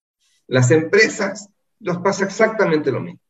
[0.46, 3.20] Las empresas nos pasa exactamente lo mismo.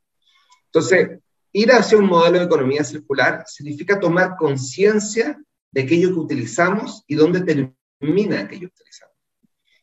[0.67, 1.19] Entonces,
[1.51, 5.37] ir hacia un modelo de economía circular significa tomar conciencia
[5.69, 9.15] de aquello que utilizamos y dónde termina aquello que utilizamos.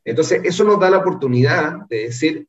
[0.02, 2.48] Entonces, eso nos da la oportunidad de decir,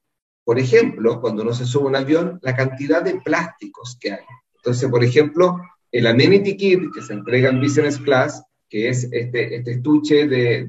[0.51, 4.25] por ejemplo, cuando uno se sube a un avión, la cantidad de plásticos que hay.
[4.57, 9.55] Entonces, por ejemplo, el amenity kit que se entrega en business class, que es este,
[9.55, 10.67] este estuche de,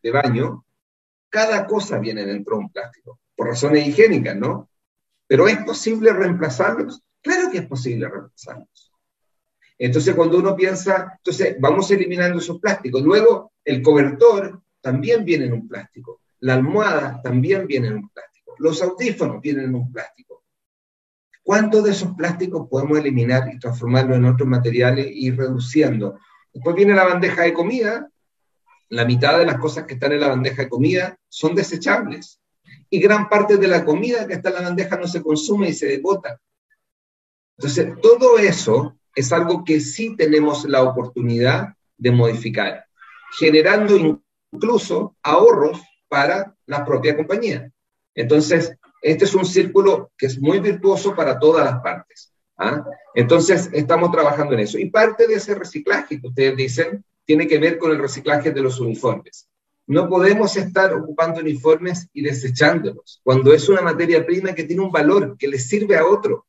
[0.00, 0.64] de, baño,
[1.28, 4.70] cada cosa viene dentro de un plástico, por razones higiénicas, ¿no?
[5.26, 7.02] Pero ¿es posible reemplazarlos?
[7.20, 8.92] Claro que es posible reemplazarlos.
[9.76, 13.02] Entonces, cuando uno piensa, entonces vamos eliminando esos plásticos.
[13.02, 16.20] Luego, el cobertor también viene en un plástico.
[16.38, 18.33] La almohada también viene en un plástico.
[18.58, 20.44] Los audífonos vienen en un plástico.
[21.42, 26.18] ¿Cuántos de esos plásticos podemos eliminar y transformarlos en otros materiales y ir reduciendo?
[26.52, 28.10] Después viene la bandeja de comida.
[28.88, 32.40] La mitad de las cosas que están en la bandeja de comida son desechables.
[32.88, 35.74] Y gran parte de la comida que está en la bandeja no se consume y
[35.74, 36.40] se bota.
[37.58, 42.86] Entonces, todo eso es algo que sí tenemos la oportunidad de modificar,
[43.38, 44.20] generando
[44.52, 47.70] incluso ahorros para la propia compañía.
[48.14, 52.32] Entonces, este es un círculo que es muy virtuoso para todas las partes.
[52.56, 52.84] ¿ah?
[53.14, 54.78] Entonces, estamos trabajando en eso.
[54.78, 58.62] Y parte de ese reciclaje que ustedes dicen tiene que ver con el reciclaje de
[58.62, 59.48] los uniformes.
[59.86, 64.90] No podemos estar ocupando uniformes y desechándolos, cuando es una materia prima que tiene un
[64.90, 66.46] valor, que le sirve a otro.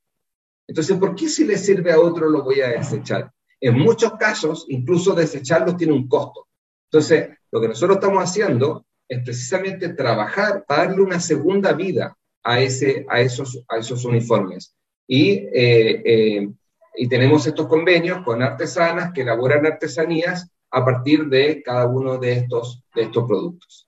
[0.68, 3.32] Entonces, ¿por qué si le sirve a otro lo voy a desechar?
[3.60, 6.48] En muchos casos, incluso desecharlos tiene un costo.
[6.90, 12.60] Entonces, lo que nosotros estamos haciendo es precisamente trabajar para darle una segunda vida a,
[12.60, 14.76] ese, a, esos, a esos uniformes.
[15.08, 16.50] Y, eh, eh,
[16.98, 22.34] y tenemos estos convenios con artesanas que elaboran artesanías a partir de cada uno de
[22.34, 23.88] estos, de estos productos.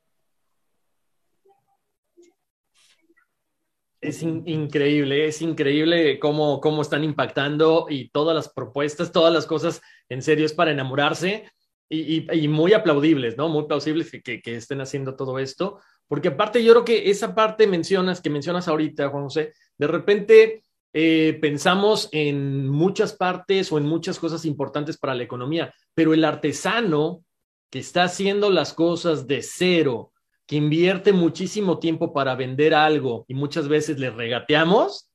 [3.99, 9.81] Es increíble, es increíble cómo, cómo están impactando y todas las propuestas, todas las cosas,
[10.07, 11.51] en serio, es para enamorarse
[11.89, 13.49] y, muy aplaudibles, ¿no?
[13.49, 17.67] Muy plausibles que, que, estén haciendo todo esto, porque aparte yo creo que esa parte
[17.67, 20.63] mencionas, que mencionas ahorita, Juan José, de repente
[20.93, 26.23] eh, pensamos en muchas partes o en muchas cosas importantes para la economía, pero el
[26.23, 27.23] artesano
[27.69, 30.13] que está haciendo las cosas de cero,
[30.45, 35.06] que invierte muchísimo tiempo para vender algo y muchas veces le regateamos,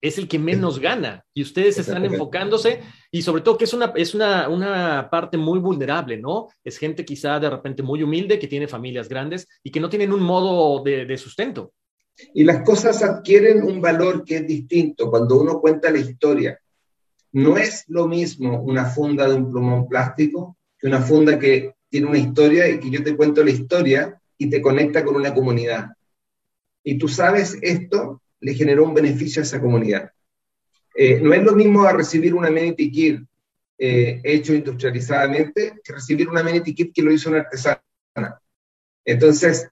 [0.00, 1.24] es el que menos gana.
[1.34, 2.80] Y ustedes están enfocándose
[3.10, 6.48] y sobre todo que es una, es una, una, parte muy vulnerable, ¿no?
[6.62, 10.12] Es gente quizá de repente muy humilde, que tiene familias grandes y que no tienen
[10.12, 11.72] un modo de, de sustento.
[12.34, 16.58] Y las cosas adquieren un valor que es distinto cuando uno cuenta la historia.
[17.32, 22.06] No es lo mismo una funda de un plumón plástico que una funda que tiene
[22.06, 25.88] una historia y que yo te cuento la historia y te conecta con una comunidad.
[26.84, 30.12] Y tú sabes esto le generó un beneficio a esa comunidad.
[30.94, 33.22] Eh, no es lo mismo a recibir una amenity kit
[33.78, 37.80] eh, hecho industrializadamente que recibir una amenity kit que lo hizo una artesana.
[39.04, 39.68] Entonces,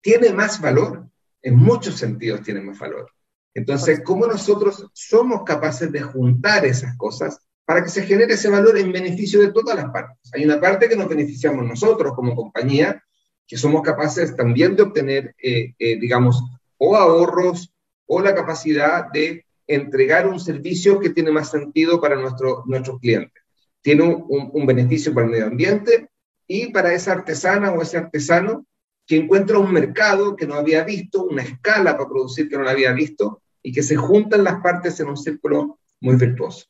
[0.00, 1.08] tiene más valor,
[1.42, 3.10] en muchos sentidos tiene más valor.
[3.54, 8.76] Entonces, ¿cómo nosotros somos capaces de juntar esas cosas para que se genere ese valor
[8.76, 10.30] en beneficio de todas las partes?
[10.34, 13.02] Hay una parte que nos beneficiamos nosotros como compañía,
[13.46, 16.42] que somos capaces también de obtener, eh, eh, digamos,
[16.78, 17.72] o ahorros
[18.06, 23.42] o la capacidad de entregar un servicio que tiene más sentido para nuestro, nuestros clientes.
[23.82, 26.08] Tiene un, un, beneficio para el medio ambiente
[26.46, 28.66] y para esa artesana o ese artesano
[29.06, 32.92] que encuentra un mercado que no había visto, una escala para producir que no había
[32.92, 36.66] visto y que se juntan las partes en un círculo muy virtuoso.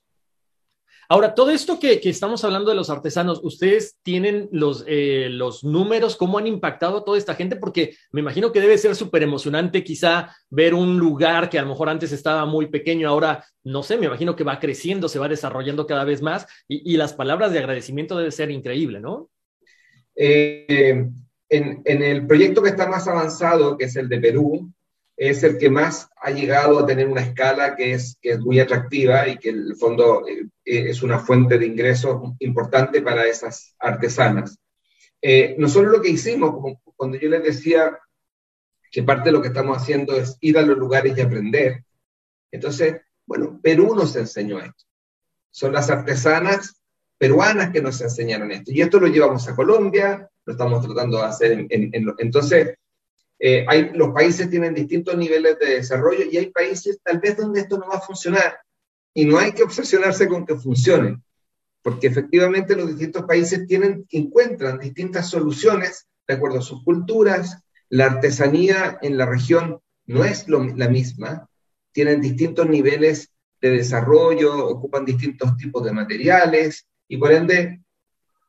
[1.09, 6.17] Ahora, todo esto que, estamos hablando de los artesanos, ¿ustedes tienen los, eh, los números?
[6.17, 7.57] ¿Cómo han impactado a toda esta gente?
[7.57, 11.69] Porque me imagino que debe ser súper emocionante quizá ver un lugar que a lo
[11.69, 15.29] mejor antes estaba muy pequeño, ahora, no sé, me imagino que va creciendo, se va
[15.29, 19.29] desarrollando cada vez más y, las palabras de agradecimiento debe ser increíble, ¿no?
[20.17, 21.07] Eh,
[21.49, 24.73] en, en el proyecto que está más avanzado, que es el de Perú,
[25.17, 28.61] es el que más ha llegado a tener una escala que es, que es muy
[28.61, 33.75] atractiva y que en el fondo eh, es una fuente de ingresos importante para esas
[33.79, 34.59] artesanas.
[35.23, 37.99] Eh, nosotros lo que hicimos, cuando yo les decía
[38.91, 41.83] que parte de lo que estamos haciendo es ir a los lugares y aprender,
[42.51, 42.97] entonces,
[43.27, 44.85] bueno, Perú nos enseñó esto.
[45.51, 46.81] Son las artesanas
[47.19, 48.71] peruanas que nos enseñaron esto.
[48.73, 52.77] Y esto lo llevamos a Colombia, lo estamos tratando de hacer en, en entonces,
[53.39, 57.61] eh, hay, los países tienen distintos niveles de desarrollo y hay países tal vez donde
[57.61, 58.59] esto no va a funcionar.
[59.15, 61.21] Y no hay que obsesionarse con que funcione,
[61.83, 68.07] porque efectivamente los distintos países tienen, encuentran distintas soluciones de acuerdo a sus culturas, la
[68.07, 71.49] artesanía en la región no es lo, la misma,
[71.93, 73.31] tienen distintos niveles
[73.61, 77.81] de desarrollo, ocupan distintos tipos de materiales y por ende,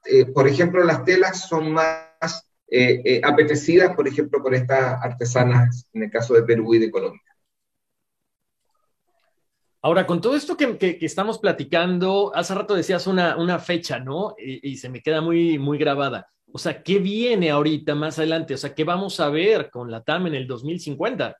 [0.05, 5.89] eh, por ejemplo, las telas son más eh, eh, apetecidas, por ejemplo, por estas artesanas,
[5.93, 7.21] en el caso de Perú y de Colombia.
[9.81, 14.35] Ahora, con todo esto que, que, estamos platicando, hace rato decías una, una fecha, ¿no?
[14.37, 16.27] Y, y, se me queda muy, muy grabada.
[16.51, 18.53] O sea, ¿qué viene ahorita más adelante?
[18.53, 21.37] O sea, ¿qué vamos a ver con la TAM en el 2050?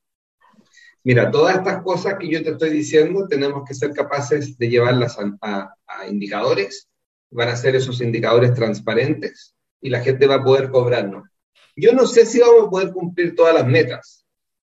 [1.08, 5.18] Mira, todas estas cosas que yo te estoy diciendo tenemos que ser capaces de llevarlas
[5.42, 5.74] a,
[6.10, 6.90] indicadores,
[7.32, 11.30] van a ser esos indicadores transparentes y la gente va a poder cobrarnos.
[11.76, 14.26] Yo no sé si vamos a poder cumplir todas las metas,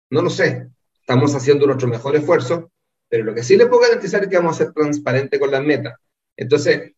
[0.10, 0.68] no lo sé,
[1.00, 2.72] estamos haciendo nuestro mejor esfuerzo,
[3.10, 5.64] pero lo que sí le puedo garantizar es que vamos a ser transparentes con las
[5.64, 5.96] metas.
[6.38, 6.94] Entonces,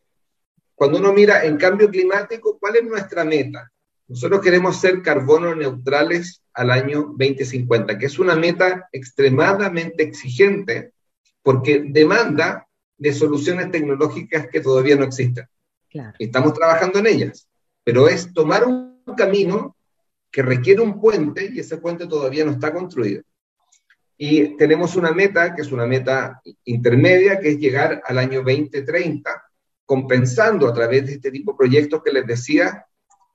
[0.76, 3.72] cuando uno mira en cambio climático, ¿cuál es nuestra meta?
[4.08, 10.92] Nosotros queremos ser carbono neutrales al año 2050, que es una meta extremadamente exigente
[11.42, 15.48] porque demanda de soluciones tecnológicas que todavía no existen.
[16.20, 17.48] Estamos trabajando en ellas,
[17.86, 19.78] pero es tomar un camino
[20.32, 23.22] que requiere un puente y ese puente todavía no está construido.
[24.18, 29.30] Y tenemos una meta, que es una meta intermedia, que es llegar al año 2030,
[29.86, 32.86] compensando a través de este tipo de proyectos que les decía,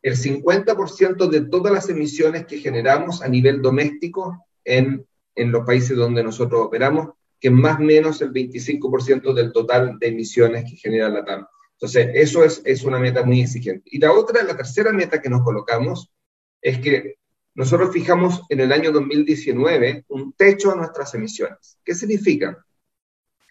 [0.02, 5.96] el 50% de todas las emisiones que generamos a nivel doméstico en, en los países
[5.96, 10.76] donde nosotros operamos, que es más o menos el 25% del total de emisiones que
[10.76, 11.46] genera la TAM.
[11.80, 13.88] Entonces, eso es, es una meta muy exigente.
[13.90, 16.12] Y la otra, la tercera meta que nos colocamos,
[16.60, 17.14] es que
[17.54, 21.78] nosotros fijamos en el año 2019 un techo a nuestras emisiones.
[21.82, 22.62] ¿Qué significa?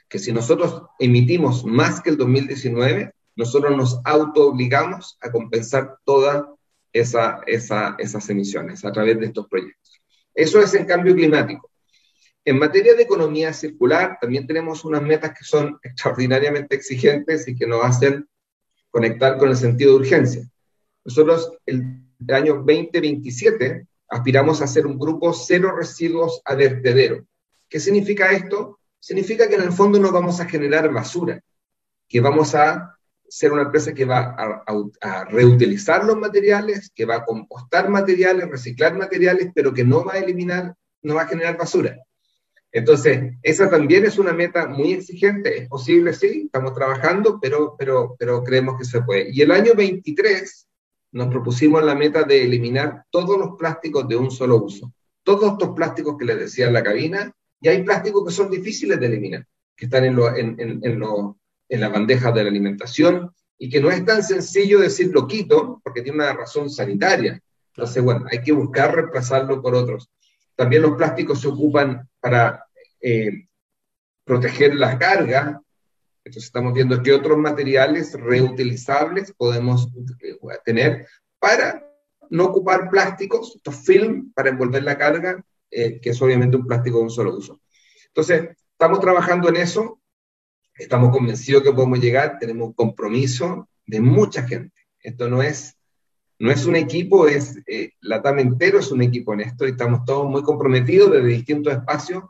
[0.08, 6.46] Que si nosotros emitimos más que el 2019, nosotros nos auto-obligamos a compensar todas
[6.94, 10.02] esa, esas emisiones a través de estos proyectos.
[10.36, 11.70] Eso es en cambio climático.
[12.50, 17.68] En materia de economía circular, también tenemos unas metas que son extraordinariamente exigentes y que
[17.68, 18.28] nos hacen
[18.90, 20.50] conectar con el sentido de urgencia.
[21.06, 27.24] Nosotros el, año 2027 aspiramos a ser un grupo cero residuos a vertedero.
[27.70, 28.80] ¿Qué significa esto?
[29.00, 31.40] Significa que en el fondo no vamos a generar basura,
[32.08, 32.98] que vamos a
[33.28, 38.98] ser una empresa que va a, reutilizar los materiales, que va a compostar materiales, reciclar
[38.98, 40.74] materiales, pero que no va a eliminar,
[41.04, 41.96] no va a generar basura.
[42.72, 45.58] Entonces, esa también es una meta muy exigente.
[45.58, 49.30] Es posible, sí, estamos trabajando, pero, pero, pero creemos que se puede.
[49.32, 50.68] Y el año 23
[51.14, 54.94] nos propusimos la meta de eliminar todos los plásticos de un solo uso.
[55.24, 59.00] Todos estos plásticos que les decía en la cabina, y hay plásticos que son difíciles
[59.00, 59.46] de eliminar,
[59.76, 63.70] que están en, lo, en, en, en, lo, en la bandeja de la alimentación y
[63.70, 67.42] que no es tan sencillo decir lo quito porque tiene una razón sanitaria.
[67.76, 70.10] Entonces, bueno, hay que buscar reemplazarlo por otros.
[70.56, 72.66] También los plásticos se ocupan para
[73.02, 73.48] eh,
[74.24, 75.62] proteger la carga.
[76.24, 79.90] Entonces estamos viendo qué otros materiales reutilizables podemos
[80.22, 81.08] eh, tener
[81.40, 81.86] para
[82.30, 86.98] no ocupar plásticos, estos film para envolver la carga, eh, que es obviamente un plástico
[86.98, 87.62] de un solo uso.
[88.08, 90.02] Entonces, estamos trabajando en eso.
[90.76, 94.76] Estamos convencidos que podemos llegar, tenemos un compromiso de mucha gente.
[95.02, 95.78] Esto no es,
[96.40, 99.72] no es un equipo, es eh, la TAM entero es un equipo en esto y
[99.72, 102.24] estamos todos muy comprometidos desde distintos espacios,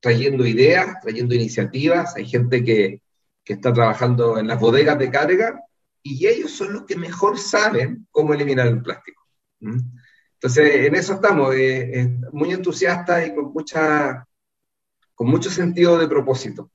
[0.00, 2.14] trayendo ideas, trayendo iniciativas.
[2.14, 3.00] Hay gente que,
[3.42, 5.60] que está trabajando en las bodegas de carga
[6.02, 9.26] y ellos son los que mejor saben cómo eliminar el plástico.
[9.60, 14.26] Entonces, en eso estamos, eh, muy entusiastas y con, mucha,
[15.14, 16.70] con mucho sentido de propósito.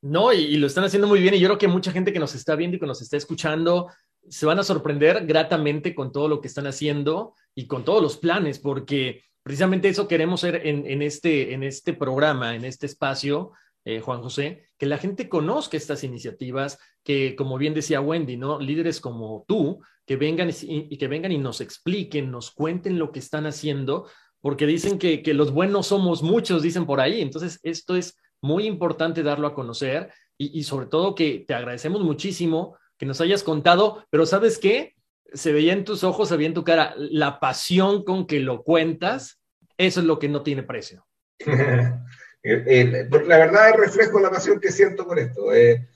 [0.00, 2.34] No, y, lo están haciendo muy bien y yo creo que mucha gente que nos
[2.34, 3.88] está viendo y que nos está escuchando
[4.30, 8.16] se van a sorprender gratamente con todo lo que están haciendo y con todos los
[8.16, 13.52] planes, porque precisamente eso queremos hacer en, este, en este programa, en este espacio,
[13.84, 18.60] eh, Juan José, que la gente conozca estas iniciativas, que como bien decía Wendy, ¿no?
[18.60, 23.18] Líderes como tú, que vengan y, que vengan y nos expliquen, nos cuenten lo que
[23.18, 24.06] están haciendo,
[24.40, 27.20] porque dicen que, que los buenos somos muchos, dicen por ahí.
[27.20, 30.10] Entonces, esto es muy importante darlo a conocer
[30.40, 34.94] y, sobre todo que te agradecemos muchísimo que nos hayas contado, pero ¿sabes qué?
[35.32, 38.62] Se veía en tus ojos, se veía en tu cara la pasión con que lo
[38.62, 39.40] cuentas,
[39.76, 41.06] eso es lo que no tiene precio.
[41.46, 45.88] la verdad reflejo la pasión que siento por esto, eh,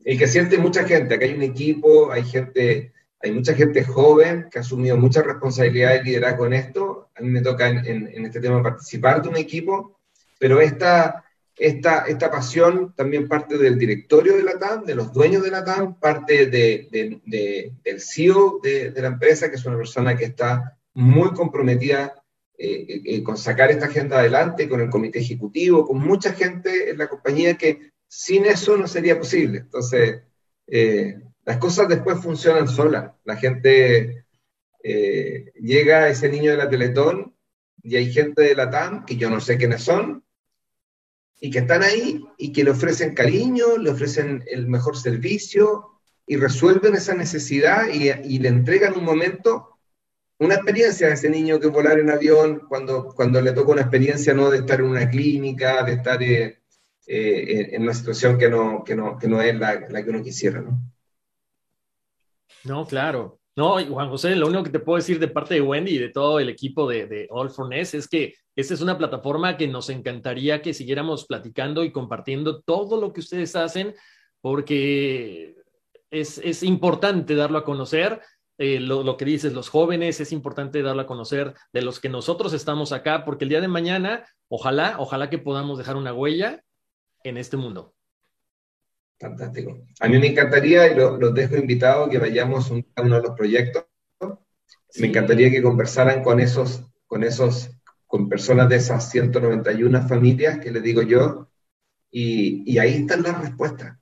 [0.00, 4.48] y que siente mucha gente, que hay un equipo, hay gente, hay mucha gente joven
[4.50, 8.40] que ha asumido mucha responsabilidad y liderazgo en esto, a mí me toca en este
[8.40, 9.98] tema participar de un equipo,
[10.38, 11.23] pero esta,
[11.56, 15.64] esta, esta pasión también parte del directorio de la TAM, de los dueños de la
[15.64, 16.88] TAM, parte de,
[17.30, 22.22] del CEO de, la empresa, que es una persona que está muy comprometida
[22.58, 26.98] eh, eh, con sacar esta agenda adelante, con el comité ejecutivo, con mucha gente en
[26.98, 29.58] la compañía que sin eso no sería posible.
[29.58, 30.22] Entonces,
[30.66, 33.12] eh, las cosas después funcionan solas.
[33.24, 34.24] La gente
[34.82, 37.34] llega ese niño de la Teletón
[37.82, 40.23] y hay gente de la TAM, que yo no sé quiénes son,
[41.44, 45.90] y que están ahí y que le ofrecen cariño, le ofrecen el mejor servicio
[46.26, 49.76] y resuelven esa necesidad y, le entregan un momento,
[50.38, 54.48] una experiencia ese niño que volar en avión cuando, cuando le toca una experiencia no
[54.48, 56.62] de estar en una clínica, de estar eh,
[57.06, 60.22] eh, en una situación que no, que no, que no es la, la, que uno
[60.22, 60.80] quisiera, ¿no?
[62.64, 63.38] No, claro.
[63.56, 66.08] No, Juan José, lo único que te puedo decir de parte de Wendy y de
[66.08, 69.90] todo el equipo de, All for Ness es que esta es una plataforma que nos
[69.90, 73.94] encantaría que siguiéramos platicando y compartiendo todo lo que ustedes hacen,
[74.40, 75.54] porque
[76.10, 78.20] es, es importante darlo a conocer
[78.56, 82.52] eh, lo, que dices, los jóvenes, es importante darlo a conocer de los que nosotros
[82.52, 86.62] estamos acá, porque el día de mañana, ojalá, ojalá que podamos dejar una huella
[87.24, 87.93] en este mundo.
[89.18, 89.86] Fantástico.
[90.00, 93.84] A mí me encantaría, y los dejo invitados, que vayamos a uno de los proyectos.
[94.96, 97.70] Me encantaría que conversaran con esos, con esos,
[98.06, 101.48] con personas de esas 191 familias que les digo yo,
[102.10, 103.98] y, y ahí están las respuestas.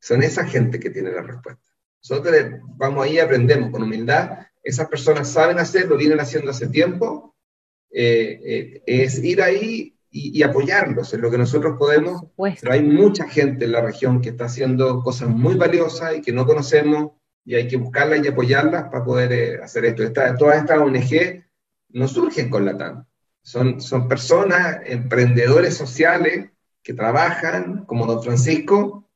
[0.00, 1.62] Son esa gente que tiene la respuesta.
[2.02, 2.34] Nosotros
[2.76, 4.46] vamos ahí y aprendemos con humildad.
[4.62, 7.36] Esas personas saben hacerlo, vienen haciendo hace tiempo.
[7.90, 12.22] Eh, eh, es ir ahí y, apoyarlos en lo que nosotros podemos.
[12.36, 16.32] Pero hay mucha gente en la región que está haciendo cosas muy valiosas y que
[16.32, 17.12] no conocemos
[17.44, 20.02] y hay que buscarlas y apoyarlas para poder eh, hacer esto.
[20.02, 21.44] Esta, todas estas ONG
[21.90, 23.04] no surgen con la TAM.
[23.42, 26.50] Son, son personas, emprendedores sociales
[26.82, 29.08] que trabajan, como don Francisco,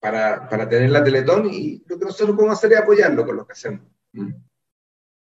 [0.00, 3.46] para, para tener la Teletón y lo que nosotros podemos hacer es apoyarlo con lo
[3.46, 3.82] que hacemos.
[4.12, 4.32] Mm.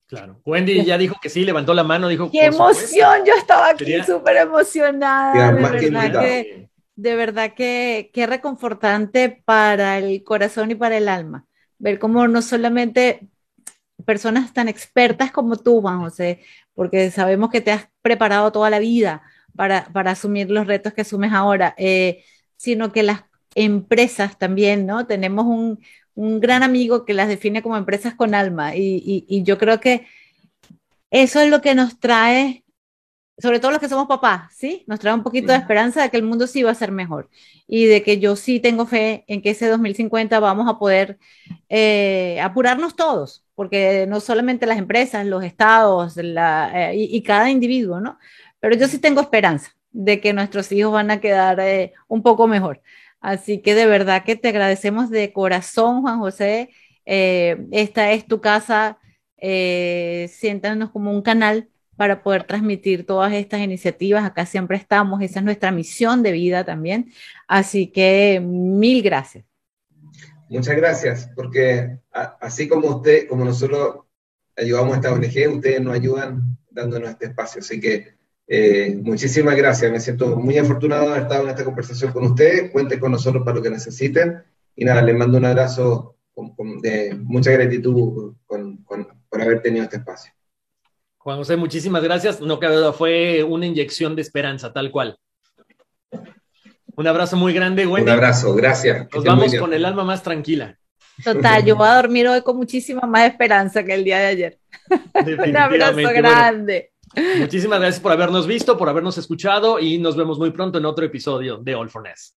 [0.07, 0.41] Claro.
[0.45, 2.31] Wendy ya dijo que sí, levantó la mano, dijo.
[2.31, 3.25] ¡Qué emoción!
[3.25, 5.51] Yo estaba aquí súper emocionada.
[5.51, 11.45] De verdad, que, de verdad que, que reconfortante para el corazón y para el alma.
[11.77, 13.27] Ver cómo no solamente
[14.05, 16.39] personas tan expertas como tú, Juan José,
[16.73, 19.23] porque sabemos que te has preparado toda la vida
[19.57, 22.23] para, para asumir los retos que asumes ahora, eh,
[22.55, 23.23] sino que las
[23.55, 25.05] empresas también, ¿no?
[25.05, 25.79] Tenemos un,
[26.17, 30.07] gran amigo que las define como empresas con alma y, yo creo que
[31.11, 32.65] eso es lo que nos trae,
[33.37, 34.83] sobre todo los que somos papás, ¿sí?
[34.87, 37.29] Nos trae un poquito de esperanza de que el mundo sí va a ser mejor
[37.67, 41.19] y de que yo sí tengo fe en que ese 2050 vamos a poder
[41.69, 48.17] eh, apurarnos todos, porque no solamente las empresas, los estados eh, y, cada individuo, ¿no?
[48.59, 52.47] Pero yo sí tengo esperanza de que nuestros hijos van a quedar eh, un poco
[52.47, 52.81] mejor.
[53.19, 56.69] Así que de verdad que te agradecemos de corazón, Juan José.
[57.05, 58.99] Eh, esta es tu casa.
[59.37, 64.23] Eh, siéntanos como un canal para poder transmitir todas estas iniciativas.
[64.23, 65.21] Acá siempre estamos.
[65.21, 67.11] Esa es nuestra misión de vida también.
[67.47, 69.45] Así que mil gracias.
[70.49, 74.05] Muchas gracias, porque así como usted, como nosotros
[74.55, 77.59] ayudamos a esta ONG, ustedes nos ayudan dándonos este espacio.
[77.59, 78.16] Así que
[78.47, 82.71] eh, muchísimas gracias, me siento muy afortunado de haber estado en esta conversación con ustedes.
[82.71, 84.41] Cuenten con nosotros para lo que necesiten.
[84.75, 86.15] Y nada, les mando un abrazo
[86.81, 90.31] de mucha gratitud por haber tenido este espacio.
[91.17, 92.39] Juan José, muchísimas gracias.
[92.39, 95.19] No cabe duda, fue una inyección de esperanza, tal cual.
[96.95, 98.09] Un abrazo muy grande, Wendy.
[98.09, 99.07] Un abrazo, gracias.
[99.13, 100.79] Nos vamos con el alma más tranquila.
[101.23, 104.59] Total, yo voy a dormir hoy con muchísima más esperanza que el día de ayer.
[105.47, 106.91] Un abrazo grande.
[107.15, 111.05] Muchísimas gracias por habernos visto, por habernos escuchado y nos vemos muy pronto en otro
[111.05, 112.33] episodio de All for Ness.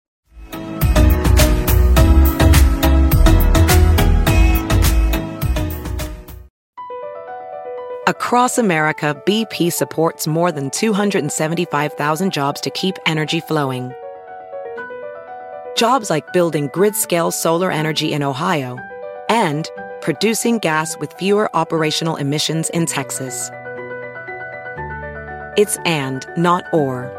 [8.09, 13.91] Across America, BP supports more than 275,000 jobs to keep energy flowing.
[15.75, 18.79] Jobs like building grid-scale solar energy in Ohio
[19.29, 19.69] and
[20.01, 23.51] producing gas with fewer operational emissions in Texas.
[25.59, 27.11] It's and, not or.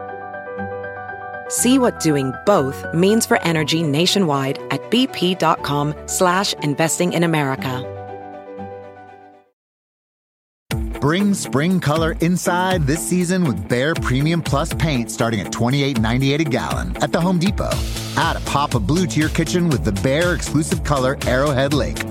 [1.50, 7.84] See what doing both means for energy nationwide at bp.com slash investing in America.
[11.02, 16.44] Bring spring color inside this season with Bear Premium Plus paint starting at $28.98 a
[16.44, 17.76] gallon at the Home Depot.
[18.16, 22.02] Add a pop of blue to your kitchen with the Bear exclusive color Arrowhead Lake.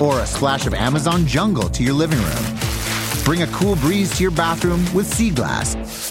[0.00, 2.69] Or a splash of Amazon Jungle to your living room.
[3.30, 6.10] Bring a cool breeze to your bathroom with Sea Glass.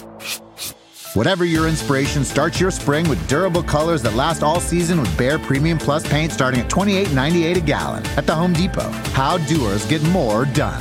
[1.12, 5.38] Whatever your inspiration, start your spring with durable colors that last all season with Bare
[5.38, 8.90] Premium Plus paint starting at $28.98 a gallon at the Home Depot.
[9.12, 10.80] How doers get more done.